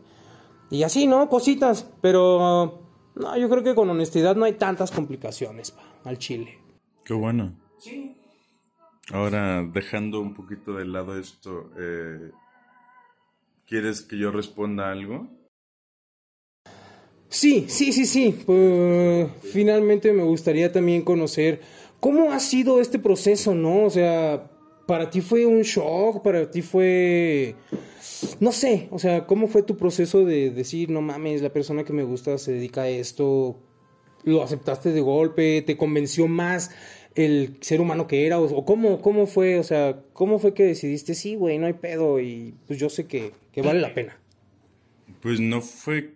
Y 0.70 0.84
así, 0.84 1.06
¿no? 1.06 1.28
Cositas, 1.28 1.86
pero 2.00 2.80
no, 3.14 3.36
yo 3.36 3.50
creo 3.50 3.62
que 3.62 3.74
con 3.74 3.90
honestidad 3.90 4.36
no 4.36 4.46
hay 4.46 4.54
tantas 4.54 4.90
complicaciones 4.90 5.74
al 6.04 6.18
chile. 6.18 6.58
Qué 7.04 7.12
bueno. 7.12 7.52
Sí. 7.76 8.16
Ahora, 9.10 9.64
dejando 9.64 10.20
un 10.20 10.34
poquito 10.34 10.74
de 10.74 10.84
lado 10.84 11.18
esto, 11.18 11.70
eh, 11.78 12.30
¿quieres 13.66 14.02
que 14.02 14.16
yo 14.16 14.30
responda 14.30 14.92
algo? 14.92 15.28
Sí, 17.28 17.64
sí, 17.68 17.92
sí, 17.92 18.06
sí. 18.06 18.44
Finalmente 19.52 20.12
me 20.12 20.22
gustaría 20.22 20.70
también 20.70 21.02
conocer 21.02 21.60
cómo 21.98 22.30
ha 22.30 22.38
sido 22.40 22.80
este 22.80 22.98
proceso, 22.98 23.54
¿no? 23.54 23.84
O 23.84 23.90
sea, 23.90 24.50
para 24.86 25.08
ti 25.08 25.20
fue 25.20 25.46
un 25.46 25.62
shock, 25.62 26.22
para 26.22 26.50
ti 26.50 26.62
fue, 26.62 27.54
no 28.40 28.52
sé, 28.52 28.88
o 28.90 28.98
sea, 28.98 29.26
¿cómo 29.26 29.48
fue 29.48 29.62
tu 29.62 29.76
proceso 29.76 30.24
de 30.24 30.50
decir, 30.50 30.90
no 30.90 31.00
mames, 31.00 31.42
la 31.42 31.52
persona 31.52 31.84
que 31.84 31.92
me 31.92 32.02
gusta 32.02 32.36
se 32.38 32.52
dedica 32.52 32.82
a 32.82 32.88
esto? 32.88 33.58
¿Lo 34.24 34.42
aceptaste 34.42 34.92
de 34.92 35.00
golpe? 35.00 35.62
¿Te 35.62 35.76
convenció 35.76 36.28
más? 36.28 36.70
El 37.14 37.56
ser 37.60 37.80
humano 37.80 38.06
que 38.06 38.26
era? 38.26 38.38
¿O, 38.40 38.64
cómo, 38.64 39.00
cómo 39.00 39.26
fue? 39.26 39.58
O 39.58 39.62
sea, 39.62 40.00
¿cómo 40.12 40.38
fue 40.38 40.54
que 40.54 40.64
decidiste, 40.64 41.14
sí, 41.14 41.34
güey, 41.34 41.58
no 41.58 41.66
hay 41.66 41.74
pedo 41.74 42.20
y 42.20 42.54
pues 42.66 42.78
yo 42.78 42.88
sé 42.88 43.06
que, 43.06 43.32
que 43.52 43.62
vale 43.62 43.80
la 43.80 43.94
pena? 43.94 44.18
Pues 45.20 45.40
no 45.40 45.60
fue 45.60 46.14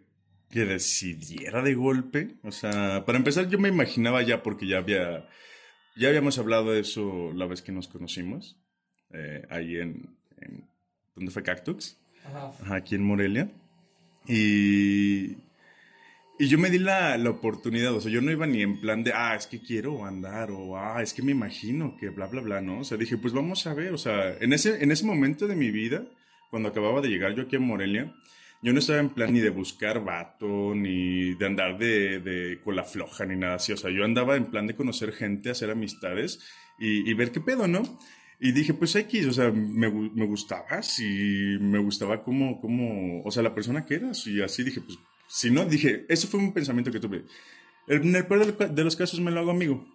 que 0.50 0.64
decidiera 0.64 1.62
de 1.62 1.74
golpe. 1.74 2.36
O 2.42 2.50
sea, 2.50 3.04
para 3.04 3.18
empezar 3.18 3.48
yo 3.48 3.58
me 3.58 3.68
imaginaba 3.68 4.22
ya 4.22 4.42
porque 4.42 4.66
ya 4.66 4.78
había, 4.78 5.28
ya 5.96 6.08
habíamos 6.08 6.38
hablado 6.38 6.72
de 6.72 6.80
eso 6.80 7.32
la 7.34 7.46
vez 7.46 7.62
que 7.62 7.72
nos 7.72 7.88
conocimos, 7.88 8.58
eh, 9.12 9.46
ahí 9.50 9.76
en, 9.76 10.16
en, 10.38 10.68
¿dónde 11.14 11.30
fue 11.30 11.42
Cactus? 11.42 11.98
Ajá. 12.24 12.74
aquí 12.74 12.94
en 12.94 13.04
Morelia. 13.04 13.50
Y 14.26 15.36
y 16.38 16.48
yo 16.48 16.58
me 16.58 16.70
di 16.70 16.78
la, 16.78 17.16
la, 17.16 17.30
oportunidad, 17.30 17.94
o 17.94 18.00
sea, 18.00 18.10
yo 18.10 18.20
no 18.20 18.30
iba 18.30 18.46
ni 18.46 18.62
en 18.62 18.80
plan 18.80 19.02
de, 19.02 19.12
ah, 19.14 19.34
es 19.34 19.46
que 19.46 19.60
quiero 19.60 20.04
andar, 20.04 20.50
o 20.50 20.76
ah, 20.76 21.02
es 21.02 21.14
que 21.14 21.22
me 21.22 21.32
imagino 21.32 21.96
que 21.96 22.10
bla, 22.10 22.26
bla, 22.26 22.42
bla, 22.42 22.60
¿no? 22.60 22.80
O 22.80 22.84
sea, 22.84 22.98
dije, 22.98 23.16
pues 23.16 23.32
vamos 23.32 23.66
a 23.66 23.74
ver, 23.74 23.94
o 23.94 23.98
sea, 23.98 24.36
en 24.38 24.52
ese, 24.52 24.82
en 24.82 24.92
ese 24.92 25.06
momento 25.06 25.46
de 25.46 25.56
mi 25.56 25.70
vida, 25.70 26.04
cuando 26.50 26.68
acababa 26.68 27.00
de 27.00 27.08
llegar 27.08 27.34
yo 27.34 27.44
aquí 27.44 27.56
a 27.56 27.60
Morelia, 27.60 28.14
yo 28.62 28.72
no 28.72 28.78
estaba 28.78 28.98
en 28.98 29.10
plan 29.10 29.32
ni 29.32 29.40
de 29.40 29.50
buscar 29.50 30.04
vato, 30.04 30.74
ni 30.74 31.34
de 31.34 31.46
andar 31.46 31.78
de, 31.78 32.20
de 32.20 32.60
cola 32.62 32.84
floja, 32.84 33.24
ni 33.24 33.36
nada 33.36 33.54
así, 33.54 33.72
o 33.72 33.76
sea, 33.76 33.90
yo 33.90 34.04
andaba 34.04 34.36
en 34.36 34.46
plan 34.46 34.66
de 34.66 34.76
conocer 34.76 35.12
gente, 35.12 35.50
hacer 35.50 35.70
amistades 35.70 36.40
y, 36.78 37.10
y 37.10 37.14
ver 37.14 37.32
qué 37.32 37.40
pedo, 37.40 37.66
¿no? 37.66 37.98
Y 38.38 38.52
dije, 38.52 38.74
pues 38.74 38.94
X, 38.94 39.26
o 39.26 39.32
sea, 39.32 39.50
me, 39.50 39.90
me 39.90 40.26
gustabas 40.26 40.98
y 41.00 41.56
me 41.58 41.78
gustaba 41.78 42.22
como, 42.22 42.60
como, 42.60 43.22
o 43.22 43.30
sea, 43.30 43.42
la 43.42 43.54
persona 43.54 43.86
que 43.86 43.94
eras. 43.94 44.26
Y 44.26 44.42
así 44.42 44.62
dije, 44.62 44.82
pues 44.82 44.98
si 45.28 45.50
no, 45.50 45.64
dije, 45.64 46.06
eso 46.08 46.28
fue 46.28 46.40
un 46.40 46.52
pensamiento 46.52 46.90
que 46.90 47.00
tuve. 47.00 47.24
En 47.88 48.14
el 48.14 48.26
peor 48.26 48.56
de 48.56 48.84
los 48.84 48.96
casos 48.96 49.20
me 49.20 49.30
lo 49.30 49.40
hago 49.40 49.50
amigo. 49.50 49.86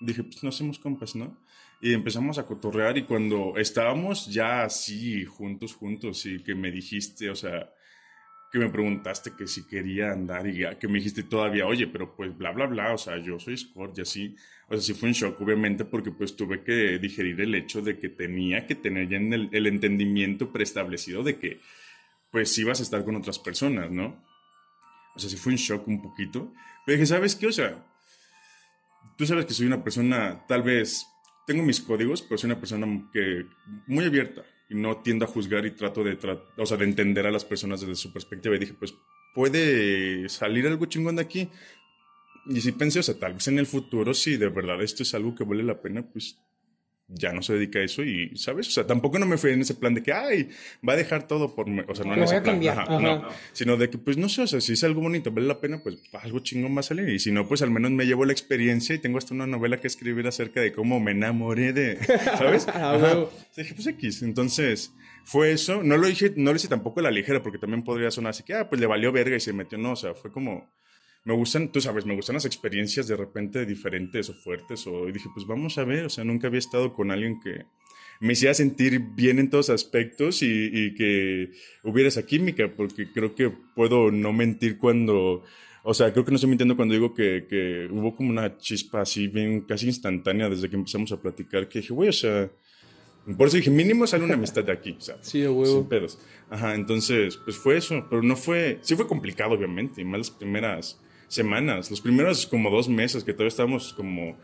Dije, 0.00 0.22
pues 0.24 0.42
no 0.42 0.48
hacemos 0.48 0.78
compas, 0.78 1.14
¿no? 1.14 1.38
Y 1.80 1.92
empezamos 1.92 2.38
a 2.38 2.46
cotorrear 2.46 2.96
y 2.98 3.04
cuando 3.04 3.54
estábamos 3.56 4.26
ya 4.26 4.64
así, 4.64 5.24
juntos, 5.24 5.74
juntos, 5.74 6.24
y 6.26 6.42
que 6.42 6.54
me 6.54 6.70
dijiste, 6.70 7.30
o 7.30 7.34
sea, 7.34 7.70
que 8.50 8.58
me 8.58 8.70
preguntaste 8.70 9.32
que 9.36 9.46
si 9.46 9.66
quería 9.66 10.12
andar 10.12 10.46
y 10.46 10.64
que 10.78 10.88
me 10.88 10.94
dijiste 10.94 11.24
todavía, 11.24 11.66
oye, 11.66 11.86
pero 11.86 12.16
pues 12.16 12.36
bla, 12.36 12.52
bla, 12.52 12.66
bla, 12.66 12.94
o 12.94 12.98
sea, 12.98 13.18
yo 13.18 13.38
soy 13.38 13.56
Scott 13.56 13.98
y 13.98 14.02
así. 14.02 14.36
O 14.68 14.74
sea, 14.74 14.80
sí 14.80 14.94
fue 14.94 15.08
un 15.08 15.14
shock, 15.14 15.40
obviamente, 15.40 15.84
porque 15.84 16.10
pues 16.10 16.34
tuve 16.34 16.62
que 16.62 16.98
digerir 16.98 17.40
el 17.40 17.54
hecho 17.54 17.82
de 17.82 17.98
que 17.98 18.08
tenía 18.08 18.66
que 18.66 18.74
tener 18.74 19.08
ya 19.08 19.18
el, 19.18 19.48
el 19.52 19.66
entendimiento 19.66 20.52
preestablecido 20.52 21.22
de 21.22 21.38
que 21.38 21.60
pues 22.30 22.56
ibas 22.58 22.80
a 22.80 22.82
estar 22.82 23.04
con 23.04 23.16
otras 23.16 23.38
personas, 23.38 23.90
¿no? 23.90 24.24
O 25.16 25.18
sea, 25.18 25.30
sí 25.30 25.36
fue 25.36 25.52
un 25.52 25.58
shock 25.58 25.88
un 25.88 26.02
poquito. 26.02 26.52
Pero 26.84 26.96
dije, 26.96 27.06
¿sabes 27.06 27.34
qué? 27.34 27.46
O 27.46 27.52
sea, 27.52 27.84
tú 29.16 29.26
sabes 29.26 29.46
que 29.46 29.54
soy 29.54 29.66
una 29.66 29.82
persona, 29.82 30.44
tal 30.46 30.62
vez, 30.62 31.06
tengo 31.46 31.62
mis 31.62 31.80
códigos, 31.80 32.22
pero 32.22 32.38
soy 32.38 32.50
una 32.50 32.60
persona 32.60 32.86
que 33.12 33.46
muy 33.86 34.04
abierta 34.04 34.44
y 34.68 34.74
no 34.74 34.98
tiendo 34.98 35.24
a 35.24 35.28
juzgar 35.28 35.64
y 35.64 35.70
trato 35.72 36.04
de, 36.04 36.18
o 36.56 36.66
sea, 36.66 36.76
de 36.76 36.84
entender 36.84 37.26
a 37.26 37.30
las 37.30 37.44
personas 37.44 37.80
desde 37.80 37.96
su 37.96 38.12
perspectiva. 38.12 38.56
Y 38.56 38.58
dije, 38.58 38.74
pues 38.74 38.94
puede 39.34 40.28
salir 40.28 40.66
algo 40.66 40.86
chingón 40.86 41.16
de 41.16 41.22
aquí. 41.22 41.48
Y 42.46 42.60
sí 42.60 42.72
pensé, 42.72 43.00
o 43.00 43.02
sea, 43.02 43.18
tal 43.18 43.34
vez 43.34 43.48
en 43.48 43.58
el 43.58 43.66
futuro, 43.66 44.14
si 44.14 44.36
de 44.36 44.48
verdad 44.48 44.80
esto 44.82 45.02
es 45.02 45.14
algo 45.14 45.34
que 45.34 45.44
vale 45.44 45.62
la 45.62 45.80
pena, 45.80 46.02
pues 46.02 46.38
ya 47.08 47.32
no 47.32 47.42
se 47.42 47.54
dedica 47.54 47.78
a 47.78 47.82
eso 47.82 48.02
y, 48.02 48.36
¿sabes? 48.36 48.66
O 48.68 48.70
sea, 48.70 48.86
tampoco 48.86 49.18
no 49.18 49.26
me 49.26 49.38
fui 49.38 49.52
en 49.52 49.60
ese 49.60 49.74
plan 49.74 49.94
de 49.94 50.02
que, 50.02 50.12
ay, 50.12 50.48
va 50.86 50.94
a 50.94 50.96
dejar 50.96 51.28
todo 51.28 51.54
por... 51.54 51.68
O 51.68 51.94
sea, 51.94 52.04
no 52.04 52.14
en 52.14 52.24
ese 52.24 52.40
plan, 52.40 52.60
no, 52.60 53.28
sino 53.52 53.76
de 53.76 53.90
que, 53.90 53.98
pues, 53.98 54.16
no 54.16 54.28
sé, 54.28 54.42
o 54.42 54.46
sea, 54.46 54.60
si 54.60 54.72
es 54.72 54.82
algo 54.82 55.00
bonito, 55.00 55.30
vale 55.30 55.46
la 55.46 55.60
pena, 55.60 55.80
pues, 55.82 55.98
algo 56.20 56.40
chingón 56.40 56.74
va 56.74 56.80
a 56.80 56.82
salir. 56.82 57.08
Y 57.08 57.20
si 57.20 57.30
no, 57.30 57.46
pues, 57.46 57.62
al 57.62 57.70
menos 57.70 57.92
me 57.92 58.06
llevo 58.06 58.24
la 58.24 58.32
experiencia 58.32 58.94
y 58.94 58.98
tengo 58.98 59.18
hasta 59.18 59.34
una 59.34 59.46
novela 59.46 59.80
que 59.80 59.86
escribir 59.86 60.26
acerca 60.26 60.60
de 60.60 60.72
cómo 60.72 60.98
me 60.98 61.12
enamoré 61.12 61.72
de, 61.72 61.98
¿sabes? 62.38 62.66
Ajá. 62.66 63.26
Dije, 63.56 63.74
pues, 63.74 63.86
X. 63.86 64.22
Entonces, 64.22 64.92
fue 65.24 65.52
eso. 65.52 65.82
No 65.84 65.96
lo 65.96 66.08
dije, 66.08 66.32
no 66.36 66.50
lo 66.50 66.56
hice 66.56 66.68
tampoco 66.68 67.00
a 67.00 67.04
la 67.04 67.10
ligera, 67.12 67.40
porque 67.42 67.58
también 67.58 67.84
podría 67.84 68.10
sonar 68.10 68.30
así 68.30 68.42
que, 68.42 68.54
ah, 68.54 68.68
pues, 68.68 68.80
le 68.80 68.86
valió 68.86 69.12
verga 69.12 69.36
y 69.36 69.40
se 69.40 69.52
metió. 69.52 69.78
No, 69.78 69.92
o 69.92 69.96
sea, 69.96 70.14
fue 70.14 70.32
como 70.32 70.68
me 71.26 71.34
gustan, 71.34 71.72
tú 71.72 71.80
sabes, 71.80 72.06
me 72.06 72.14
gustan 72.14 72.34
las 72.34 72.44
experiencias 72.44 73.08
de 73.08 73.16
repente 73.16 73.66
diferentes 73.66 74.30
o 74.30 74.34
fuertes. 74.34 74.86
O 74.86 75.06
dije, 75.06 75.28
pues 75.34 75.44
vamos 75.44 75.76
a 75.76 75.82
ver, 75.82 76.06
o 76.06 76.08
sea, 76.08 76.22
nunca 76.22 76.46
había 76.46 76.60
estado 76.60 76.94
con 76.94 77.10
alguien 77.10 77.40
que 77.40 77.66
me 78.20 78.34
hiciera 78.34 78.54
sentir 78.54 79.00
bien 79.00 79.40
en 79.40 79.50
todos 79.50 79.68
aspectos 79.70 80.40
y, 80.42 80.94
que 80.94 81.50
hubiera 81.82 82.08
esa 82.08 82.24
química, 82.24 82.72
porque 82.76 83.10
creo 83.10 83.34
que 83.34 83.50
puedo 83.74 84.12
no 84.12 84.32
mentir 84.32 84.78
cuando, 84.78 85.42
o 85.82 85.94
sea, 85.94 86.12
creo 86.12 86.24
que 86.24 86.30
no 86.30 86.36
estoy 86.36 86.48
mintiendo 86.48 86.76
cuando 86.76 86.94
digo 86.94 87.12
que, 87.12 87.88
hubo 87.90 88.14
como 88.14 88.30
una 88.30 88.56
chispa 88.58 89.00
así 89.00 89.26
bien 89.26 89.62
casi 89.62 89.86
instantánea 89.86 90.48
desde 90.48 90.70
que 90.70 90.76
empezamos 90.76 91.10
a 91.10 91.20
platicar, 91.20 91.68
que 91.68 91.80
dije, 91.80 91.92
güey, 91.92 92.08
o 92.08 92.12
sea, 92.12 92.48
por 93.36 93.48
eso 93.48 93.56
dije, 93.56 93.70
mínimo 93.70 94.06
sale 94.06 94.22
una 94.22 94.34
amistad 94.34 94.62
de 94.62 94.70
aquí, 94.70 94.94
sea, 95.00 95.16
Sí, 95.22 95.42
a 95.42 95.50
huevo. 95.50 95.80
Sin 95.80 95.88
pedos. 95.88 96.20
Ajá, 96.48 96.76
entonces, 96.76 97.36
pues 97.36 97.56
fue 97.56 97.78
eso, 97.78 98.06
pero 98.08 98.22
no 98.22 98.36
fue, 98.36 98.78
sí 98.82 98.94
fue 98.94 99.08
complicado, 99.08 99.54
obviamente, 99.54 100.00
y 100.00 100.04
más 100.04 100.18
las 100.18 100.30
primeras 100.30 101.00
semanas, 101.28 101.90
los 101.90 102.00
primeros 102.00 102.46
como 102.46 102.70
dos 102.70 102.88
meses 102.88 103.24
que 103.24 103.32
todavía 103.32 103.48
estábamos 103.48 103.92
como 103.92 104.36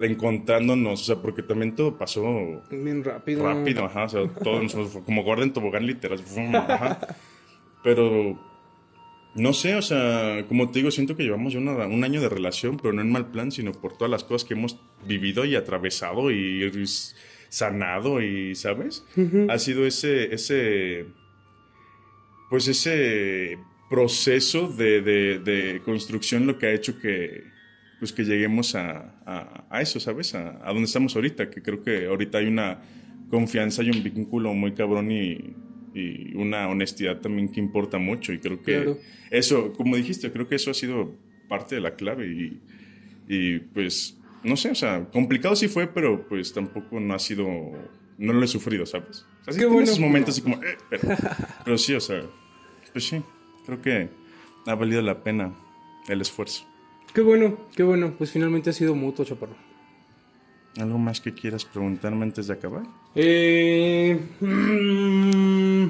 encontrándonos, 0.00 1.02
o 1.02 1.04
sea, 1.04 1.16
porque 1.16 1.42
también 1.42 1.76
todo 1.76 1.98
pasó 1.98 2.62
bien 2.70 3.04
rápido. 3.04 3.44
Rápido, 3.44 3.84
ajá, 3.84 4.04
o 4.04 4.08
sea, 4.08 4.28
todo 4.28 4.60
como 5.04 5.22
Gordon 5.22 5.52
Tobogán 5.52 5.86
literal, 5.86 6.20
ajá. 6.54 7.16
Pero 7.82 8.38
no 9.34 9.52
sé, 9.52 9.74
o 9.76 9.82
sea, 9.82 10.44
como 10.48 10.70
te 10.70 10.80
digo, 10.80 10.90
siento 10.90 11.16
que 11.16 11.22
llevamos 11.22 11.52
ya 11.52 11.60
un 11.60 12.04
año 12.04 12.20
de 12.20 12.28
relación, 12.28 12.78
pero 12.78 12.92
no 12.92 13.02
en 13.02 13.12
mal 13.12 13.30
plan, 13.30 13.52
sino 13.52 13.72
por 13.72 13.96
todas 13.96 14.10
las 14.10 14.24
cosas 14.24 14.46
que 14.46 14.54
hemos 14.54 14.78
vivido 15.06 15.44
y 15.44 15.54
atravesado 15.54 16.30
y, 16.30 16.70
sanado 17.48 18.22
y, 18.22 18.54
¿sabes? 18.54 19.04
Ha 19.48 19.58
sido 19.58 19.86
ese, 19.86 20.34
ese, 20.34 21.06
pues 22.48 22.68
ese 22.68 23.58
proceso 23.90 24.68
de, 24.68 25.02
de, 25.02 25.82
construcción 25.84 26.46
lo 26.46 26.56
que 26.56 26.66
ha 26.66 26.72
hecho 26.72 26.98
que, 26.98 27.42
pues 27.98 28.12
que 28.12 28.22
lleguemos 28.22 28.76
a, 28.76 29.66
a, 29.68 29.82
eso, 29.82 29.98
¿sabes? 29.98 30.34
A, 30.34 30.60
a, 30.64 30.72
donde 30.72 30.84
estamos 30.84 31.16
ahorita, 31.16 31.50
que 31.50 31.60
creo 31.60 31.82
que 31.82 32.06
ahorita 32.06 32.38
hay 32.38 32.46
una 32.46 32.80
confianza 33.28 33.82
y 33.82 33.90
un 33.90 34.02
vínculo 34.02 34.54
muy 34.54 34.72
cabrón 34.72 35.10
y, 35.10 35.56
y 35.92 36.34
una 36.36 36.68
honestidad 36.68 37.20
también 37.20 37.50
que 37.50 37.58
importa 37.58 37.98
mucho 37.98 38.32
y 38.32 38.38
creo 38.38 38.62
que 38.62 38.96
eso, 39.30 39.72
como 39.72 39.96
dijiste, 39.96 40.30
creo 40.30 40.48
que 40.48 40.54
eso 40.54 40.70
ha 40.70 40.74
sido 40.74 41.16
parte 41.48 41.74
de 41.74 41.80
la 41.80 41.96
clave 41.96 42.28
y, 42.28 42.60
y 43.28 43.58
pues, 43.58 44.16
no 44.44 44.56
sé, 44.56 44.70
o 44.70 44.74
sea, 44.76 45.04
complicado 45.10 45.56
sí 45.56 45.66
fue, 45.66 45.88
pero 45.88 46.28
pues 46.28 46.52
tampoco 46.52 47.00
no 47.00 47.12
ha 47.12 47.18
sido, 47.18 47.44
no 48.18 48.32
lo 48.32 48.44
he 48.44 48.48
sufrido, 48.48 48.86
¿sabes? 48.86 49.26
Así 49.46 49.58
que 49.58 49.66
en 49.66 49.82
esos 49.82 49.98
momentos 49.98 50.34
así 50.34 50.42
como, 50.42 50.62
eh, 50.62 50.78
pero, 50.88 51.08
pero 51.64 51.76
sí, 51.76 51.92
o 51.94 52.00
sea, 52.00 52.22
pues 52.92 53.04
sí. 53.04 53.20
Creo 53.70 53.82
que 53.82 54.08
ha 54.66 54.74
valido 54.74 55.00
la 55.00 55.22
pena 55.22 55.54
el 56.08 56.20
esfuerzo. 56.20 56.66
Qué 57.14 57.20
bueno, 57.20 57.56
qué 57.76 57.84
bueno. 57.84 58.14
Pues 58.18 58.32
finalmente 58.32 58.70
ha 58.70 58.72
sido 58.72 58.96
mutuo, 58.96 59.24
Chaparro. 59.24 59.54
¿Algo 60.76 60.98
más 60.98 61.20
que 61.20 61.32
quieras 61.32 61.64
preguntarme 61.64 62.24
antes 62.24 62.48
de 62.48 62.54
acabar? 62.54 62.82
Eh, 63.14 64.18
mm, 64.40 65.84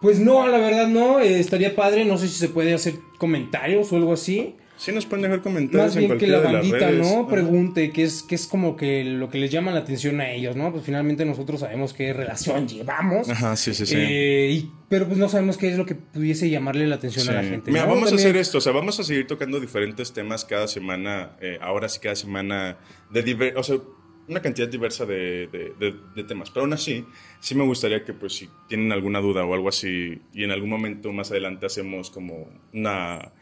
pues 0.00 0.18
no, 0.18 0.48
la 0.48 0.58
verdad 0.58 0.88
no. 0.88 1.20
Eh, 1.20 1.38
estaría 1.38 1.76
padre. 1.76 2.04
No 2.04 2.18
sé 2.18 2.26
si 2.26 2.34
se 2.34 2.48
puede 2.48 2.74
hacer 2.74 2.94
comentarios 3.18 3.92
o 3.92 3.96
algo 3.96 4.12
así. 4.12 4.56
Sí, 4.80 4.92
nos 4.92 5.04
pueden 5.04 5.24
dejar 5.24 5.42
comentarios 5.42 5.94
Más 5.94 5.96
bien 5.96 6.16
que 6.16 6.26
la 6.26 6.40
bandita, 6.40 6.90
¿no? 6.90 7.28
Pregunte 7.28 7.90
qué 7.90 8.02
es, 8.02 8.22
qué 8.22 8.34
es 8.34 8.46
como 8.46 8.78
que 8.78 9.04
lo 9.04 9.28
que 9.28 9.36
les 9.36 9.50
llama 9.50 9.72
la 9.72 9.80
atención 9.80 10.22
a 10.22 10.32
ellos, 10.32 10.56
¿no? 10.56 10.72
Pues 10.72 10.84
finalmente 10.86 11.26
nosotros 11.26 11.60
sabemos 11.60 11.92
qué 11.92 12.14
relación 12.14 12.66
llevamos. 12.66 13.28
Ajá, 13.28 13.56
sí, 13.56 13.74
sí, 13.74 13.84
sí. 13.84 13.94
Eh, 13.98 14.64
pero 14.88 15.06
pues 15.06 15.18
no 15.18 15.28
sabemos 15.28 15.58
qué 15.58 15.68
es 15.68 15.76
lo 15.76 15.84
que 15.84 15.96
pudiese 15.96 16.48
llamarle 16.48 16.86
la 16.86 16.94
atención 16.94 17.28
a 17.28 17.42
la 17.42 17.42
gente. 17.42 17.70
Mira, 17.70 17.84
vamos 17.84 18.10
a 18.10 18.14
hacer 18.14 18.38
esto, 18.38 18.56
o 18.56 18.60
sea, 18.62 18.72
vamos 18.72 18.98
a 18.98 19.04
seguir 19.04 19.26
tocando 19.26 19.60
diferentes 19.60 20.14
temas 20.14 20.46
cada 20.46 20.66
semana, 20.66 21.36
eh, 21.42 21.58
ahora 21.60 21.86
sí 21.90 22.00
cada 22.00 22.16
semana, 22.16 22.78
de 23.10 23.52
o 23.56 23.62
sea, 23.62 23.76
una 24.28 24.40
cantidad 24.40 24.68
diversa 24.68 25.04
de, 25.04 25.46
de, 25.78 26.24
temas. 26.24 26.50
Pero 26.50 26.62
aún 26.62 26.72
así, 26.72 27.04
sí 27.40 27.54
me 27.54 27.64
gustaría 27.64 28.02
que 28.02 28.14
pues 28.14 28.32
si 28.32 28.48
tienen 28.66 28.92
alguna 28.92 29.20
duda 29.20 29.44
o 29.44 29.52
algo 29.52 29.68
así, 29.68 30.22
y 30.32 30.44
en 30.44 30.52
algún 30.52 30.70
momento 30.70 31.12
más 31.12 31.30
adelante 31.32 31.66
hacemos 31.66 32.10
como 32.10 32.48
una 32.72 33.32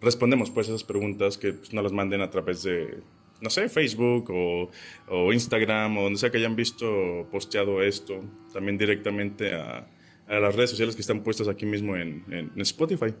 respondemos 0.00 0.50
pues 0.50 0.68
esas 0.68 0.84
preguntas 0.84 1.38
que 1.38 1.52
pues, 1.52 1.72
no 1.72 1.82
las 1.82 1.92
manden 1.92 2.20
a 2.20 2.30
través 2.30 2.62
de, 2.62 2.98
no 3.40 3.50
sé, 3.50 3.68
Facebook 3.68 4.30
o, 4.30 4.70
o, 5.08 5.32
Instagram 5.32 5.98
o 5.98 6.02
donde 6.02 6.18
sea 6.18 6.30
que 6.30 6.38
hayan 6.38 6.56
visto 6.56 7.28
posteado 7.30 7.82
esto, 7.82 8.20
también 8.52 8.78
directamente 8.78 9.54
a, 9.54 9.86
a 10.28 10.40
las 10.40 10.54
redes 10.54 10.70
sociales 10.70 10.94
que 10.94 11.02
están 11.02 11.22
puestas 11.22 11.48
aquí 11.48 11.66
mismo 11.66 11.96
en, 11.96 12.24
en, 12.30 12.60
Spotify. 12.60 13.14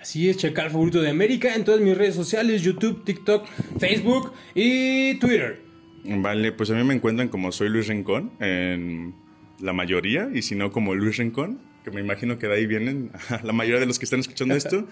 Así 0.00 0.28
es, 0.28 0.38
checar 0.38 0.66
el 0.66 0.72
favorito 0.72 1.00
de 1.00 1.10
América 1.10 1.54
en 1.54 1.64
todas 1.64 1.80
mis 1.80 1.96
redes 1.96 2.14
sociales, 2.14 2.62
YouTube, 2.62 3.04
TikTok, 3.04 3.46
Facebook 3.78 4.32
y 4.54 5.14
Twitter. 5.18 5.60
Vale, 6.04 6.52
pues 6.52 6.70
a 6.70 6.74
mí 6.74 6.82
me 6.82 6.94
encuentran 6.94 7.28
como 7.28 7.52
soy 7.52 7.68
Luis 7.68 7.86
Rincón 7.86 8.32
en 8.40 9.14
la 9.60 9.72
mayoría 9.72 10.28
y 10.32 10.42
si 10.42 10.54
no 10.54 10.72
como 10.72 10.94
Luis 10.94 11.16
Rincón, 11.18 11.60
que 11.86 11.92
me 11.92 12.00
imagino 12.00 12.36
que 12.36 12.48
de 12.48 12.54
ahí 12.54 12.66
vienen 12.66 13.12
la 13.44 13.52
mayoría 13.52 13.78
de 13.78 13.86
los 13.86 14.00
que 14.00 14.06
están 14.06 14.18
escuchando 14.18 14.56
esto. 14.56 14.86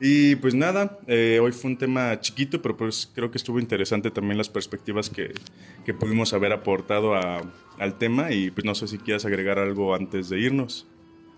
Y 0.00 0.36
pues 0.36 0.54
nada, 0.54 1.00
eh, 1.08 1.40
hoy 1.42 1.50
fue 1.50 1.72
un 1.72 1.76
tema 1.76 2.20
chiquito, 2.20 2.62
pero 2.62 2.76
pues 2.76 3.10
creo 3.12 3.32
que 3.32 3.38
estuvo 3.38 3.58
interesante 3.58 4.12
también 4.12 4.38
las 4.38 4.48
perspectivas 4.48 5.10
que, 5.10 5.32
que 5.84 5.92
pudimos 5.92 6.32
haber 6.34 6.52
aportado 6.52 7.16
a, 7.16 7.42
al 7.80 7.98
tema 7.98 8.30
y 8.30 8.52
pues 8.52 8.64
no 8.64 8.76
sé 8.76 8.86
si 8.86 8.98
quieras 8.98 9.24
agregar 9.24 9.58
algo 9.58 9.92
antes 9.92 10.28
de 10.28 10.38
irnos. 10.38 10.86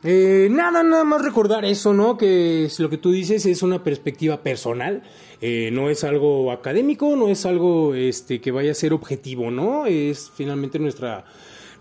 Eh, 0.05 0.49
nada, 0.51 0.83
nada 0.83 1.05
más 1.05 1.25
recordar 1.25 1.65
eso, 1.65 1.95
¿no? 1.95 2.19
Que 2.19 2.69
lo 2.79 2.91
que 2.91 2.99
tú 2.99 3.11
dices 3.11 3.47
es 3.47 3.63
una 3.63 3.83
perspectiva 3.83 4.43
personal, 4.43 5.05
eh, 5.41 5.71
no 5.73 5.89
es 5.89 6.05
algo 6.05 6.53
académico, 6.53 7.17
no 7.17 7.29
es 7.29 7.47
algo 7.47 7.95
este, 7.95 8.43
que 8.43 8.51
vaya 8.51 8.73
a 8.73 8.75
ser 8.75 8.93
objetivo, 8.93 9.51
¿no? 9.51 9.87
Es 9.87 10.31
finalmente 10.37 10.79
nuestra 10.79 11.25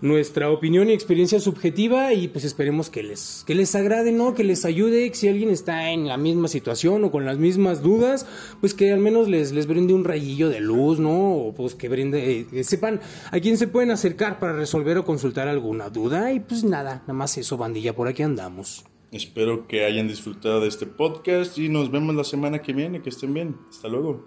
nuestra 0.01 0.51
opinión 0.51 0.89
y 0.89 0.93
experiencia 0.93 1.39
subjetiva 1.39 2.13
y 2.13 2.27
pues 2.27 2.45
esperemos 2.45 2.89
que 2.89 3.03
les, 3.03 3.43
que 3.47 3.55
les 3.55 3.73
agrade, 3.75 4.11
¿no? 4.11 4.33
Que 4.33 4.43
les 4.43 4.65
ayude, 4.65 5.11
si 5.13 5.27
alguien 5.27 5.49
está 5.49 5.91
en 5.91 6.07
la 6.07 6.17
misma 6.17 6.47
situación 6.47 7.03
o 7.03 7.11
con 7.11 7.25
las 7.25 7.37
mismas 7.37 7.81
dudas, 7.81 8.27
pues 8.59 8.73
que 8.73 8.91
al 8.91 8.99
menos 8.99 9.27
les, 9.27 9.51
les 9.51 9.67
brinde 9.67 9.93
un 9.93 10.03
rayillo 10.03 10.49
de 10.49 10.59
luz, 10.59 10.99
¿no? 10.99 11.35
O 11.35 11.53
pues 11.53 11.75
que 11.75 11.89
brinde, 11.89 12.47
eh, 12.51 12.63
sepan 12.63 13.01
a 13.31 13.39
quién 13.39 13.57
se 13.57 13.67
pueden 13.67 13.91
acercar 13.91 14.39
para 14.39 14.53
resolver 14.53 14.97
o 14.97 15.05
consultar 15.05 15.47
alguna 15.47 15.89
duda 15.89 16.31
y 16.31 16.39
pues 16.39 16.63
nada, 16.63 17.01
nada 17.01 17.13
más 17.13 17.37
eso, 17.37 17.57
bandilla, 17.57 17.95
por 17.95 18.07
aquí 18.07 18.23
andamos. 18.23 18.85
Espero 19.11 19.67
que 19.67 19.85
hayan 19.85 20.07
disfrutado 20.07 20.59
de 20.59 20.67
este 20.67 20.85
podcast 20.85 21.57
y 21.57 21.69
nos 21.69 21.91
vemos 21.91 22.13
la 22.13 22.25
semana 22.25 22.61
que 22.61 22.73
viene, 22.73 23.01
que 23.01 23.09
estén 23.09 23.33
bien. 23.33 23.55
Hasta 23.69 23.87
luego. 23.87 24.25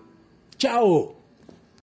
Chao. 0.57 1.20